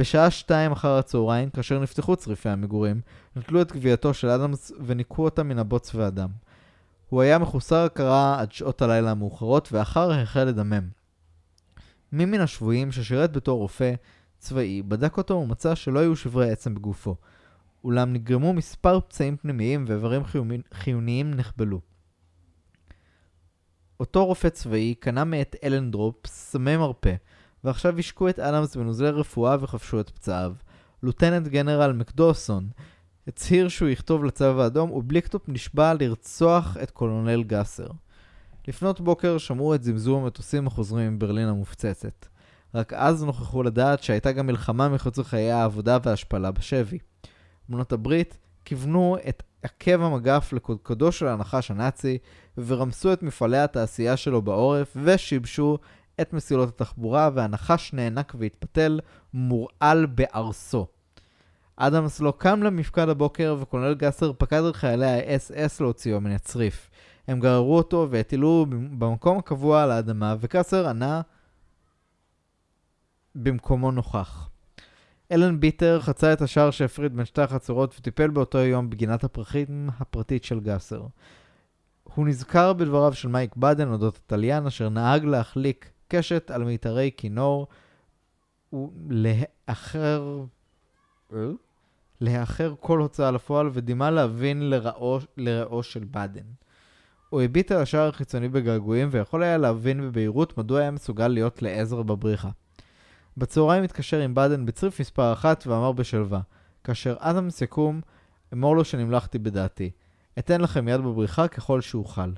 [0.00, 3.00] בשעה שתיים אחר הצהריים, כאשר נפתחו צריפי המגורים,
[3.36, 6.28] נטלו את גווייתו של אדמס וניקו אותה מן הבוץ והדם.
[7.08, 10.88] הוא היה מחוסר הכרה עד שעות הלילה המאוחרות, ואחר החל לדמם.
[12.12, 13.94] מי מן השבויים ששירת בתור רופא
[14.38, 17.16] צבאי, בדק אותו ומצא שלא היו שברי עצם בגופו.
[17.84, 20.22] אולם נגרמו מספר פצעים פנימיים ואיברים
[20.74, 21.80] חיוניים נחבלו.
[24.00, 27.14] אותו רופא צבאי קנה מאת אלנדורפ סמי מרפא,
[27.64, 30.52] ועכשיו השקו את אדמס בנוזלי רפואה וחבשו את פצעיו.
[31.02, 32.68] לוטננט ג'נרל מקדוסון
[33.26, 37.86] הצהיר שהוא יכתוב לצבא האדום, ובליקטופ נשבע לרצוח את קולונל גאסר.
[38.68, 42.26] לפנות בוקר שמעו את זמזום המטוסים החוזרים מברלין המופצצת.
[42.74, 46.98] רק אז נוכחו לדעת שהייתה גם מלחמה מחוץ לחיי העבודה וההשפלה בשבי.
[47.68, 52.18] בנות הברית כיוונו את עקב המגף לקודקודו של הנחש הנאצי,
[52.58, 55.78] ורמסו את מפעלי התעשייה שלו בעורף, ושיבשו
[56.20, 59.00] את מסילות התחבורה, והנחש נאנק והתפתל,
[59.34, 60.86] מורעל בארסו.
[61.76, 66.90] אדמס לא קם למפקד הבוקר, וקולונל גסר פקד על חיילי האס-אס להוציאו מן הצריף.
[67.28, 68.66] הם גררו אותו והטילו
[68.98, 71.20] במקום הקבוע על האדמה, וקסר ענה
[73.34, 74.48] במקומו נוכח.
[75.32, 80.44] אלן ביטר חצה את השער שהפריד בין שתי החצרות וטיפל באותו יום בגינת הפרחים הפרטית
[80.44, 81.02] של גסר.
[82.14, 87.66] הוא נזכר בדבריו של מייק באדן אודות התליין אשר נהג להחליק קשת על מיתרי כינור
[88.72, 90.44] ולאחר...
[91.32, 91.38] אה?
[92.20, 96.46] לאחר כל הוצאה לפועל ודימה להבין לרעו, לרעו של באדן.
[97.28, 102.02] הוא הביט על השער החיצוני בגעגועים ויכול היה להבין בבהירות מדוע היה מסוגל להיות לעזר
[102.02, 102.50] בבריחה.
[103.36, 106.40] בצהריים התקשר עם באדן בצריף מספר אחת ואמר בשלווה,
[106.84, 108.00] כאשר אדמס יקום,
[108.52, 109.90] אמור לו שנמלכתי בדעתי.
[110.38, 112.30] אתן לכם יד בבריחה ככל שאוכל.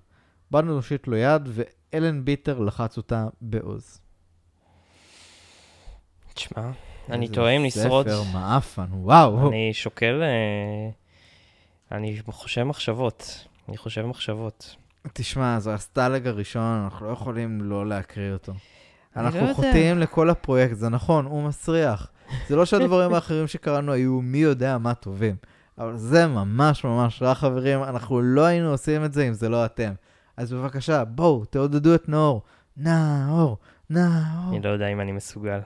[0.51, 1.49] באדן הושיט לו יד,
[1.93, 4.01] ואלן ביטר לחץ אותה בעוז.
[6.35, 6.71] תשמע,
[7.11, 8.09] אני טועה אם לשרוד.
[8.09, 9.49] ספר מעפן, וואו.
[9.49, 10.23] אני שוקל...
[10.23, 10.91] אה,
[11.97, 13.47] אני חושב מחשבות.
[13.69, 14.77] אני חושב מחשבות.
[15.13, 18.53] תשמע, זה הסטלג הראשון, אנחנו לא יכולים לא להקריא אותו.
[19.17, 19.55] אני אנחנו לא.
[19.55, 22.11] חוטאים לכל הפרויקט, זה נכון, הוא מסריח.
[22.49, 25.37] זה לא שהדברים האחרים שקראנו היו מי יודע מה טובים.
[25.79, 29.65] אבל זה ממש ממש רע, חברים, אנחנו לא היינו עושים את זה אם זה לא
[29.65, 29.93] אתם.
[30.37, 32.43] אז בבקשה, בואו, תעודדו את נאור.
[32.77, 33.57] נאור,
[33.91, 34.49] נאור.
[34.49, 35.61] אני לא יודע אם אני מסוגל.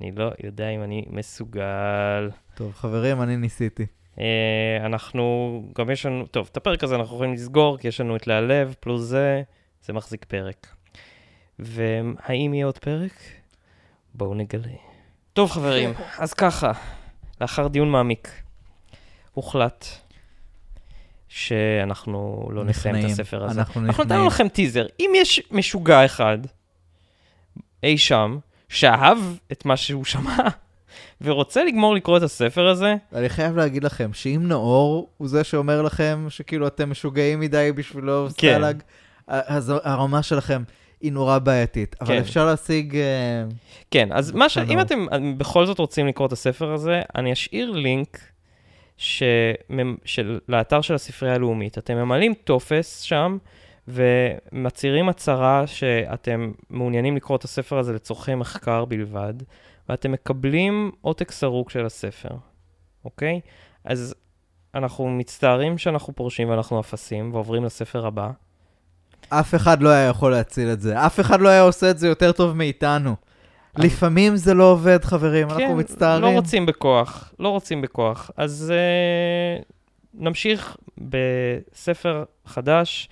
[0.00, 2.30] אני לא יודע אם אני מסוגל.
[2.54, 3.86] טוב, חברים, אני ניסיתי.
[4.18, 8.16] אה, אנחנו, גם יש לנו, טוב, את הפרק הזה אנחנו יכולים לסגור, כי יש לנו
[8.16, 9.42] את להלב, פלוס זה,
[9.84, 10.66] זה מחזיק פרק.
[11.58, 13.12] והאם יהיה עוד פרק?
[14.14, 14.72] בואו נגלה.
[15.32, 16.72] טוב, חברים, אז ככה,
[17.40, 18.42] לאחר דיון מעמיק,
[19.32, 19.86] הוחלט
[21.34, 23.14] שאנחנו לא נסיים את נכנעים.
[23.14, 23.60] הספר הזה.
[23.60, 24.26] אנחנו אנחנו נתנו נכנעים.
[24.26, 24.86] לכם טיזר.
[25.00, 26.38] אם יש משוגע אחד,
[27.82, 29.18] אי שם, שאהב
[29.52, 30.36] את מה שהוא שמע,
[31.22, 35.82] ורוצה לגמור לקרוא את הספר הזה, אני חייב להגיד לכם שאם נאור הוא זה שאומר
[35.82, 38.58] לכם שכאילו אתם משוגעים מדי בשבילו כן.
[38.58, 38.82] סטלג,
[39.26, 40.62] אז הרמה שלכם
[41.00, 41.96] היא נורא בעייתית.
[42.00, 42.20] אבל כן.
[42.20, 42.96] אפשר להשיג...
[42.96, 43.44] אה,
[43.90, 44.58] כן, אז מה ש...
[44.58, 48.18] אם אתם אה, בכל זאת רוצים לקרוא את הספר הזה, אני אשאיר לינק
[48.96, 49.22] ש...
[50.04, 50.40] של...
[50.48, 51.78] לאתר של הספרייה הלאומית.
[51.78, 53.38] אתם ממלאים טופס שם,
[53.88, 59.34] ומצהירים הצהרה שאתם מעוניינים לקרוא את הספר הזה לצורכי מחקר בלבד,
[59.88, 62.36] ואתם מקבלים עותק סרוק של הספר,
[63.04, 63.40] אוקיי?
[63.84, 64.14] אז
[64.74, 68.30] אנחנו מצטערים שאנחנו פורשים ואנחנו אפסים, ועוברים לספר הבא.
[69.28, 71.06] אף אחד לא היה יכול להציל את זה.
[71.06, 73.16] אף אחד לא היה עושה את זה יותר טוב מאיתנו.
[73.78, 76.22] לפעמים זה לא עובד, חברים, אנחנו מצטערים.
[76.22, 78.30] לא רוצים בכוח, לא רוצים בכוח.
[78.36, 79.64] אז uh,
[80.14, 83.08] נמשיך בספר חדש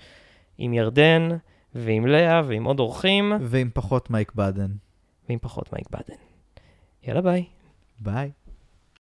[0.57, 1.29] עם ירדן
[1.75, 4.71] ועם לאה ועם עוד אורחים ועם פחות מייק באדן.
[5.29, 6.21] ועם פחות מייק באדן.
[7.03, 7.45] יאללה ביי.
[7.99, 8.31] ביי.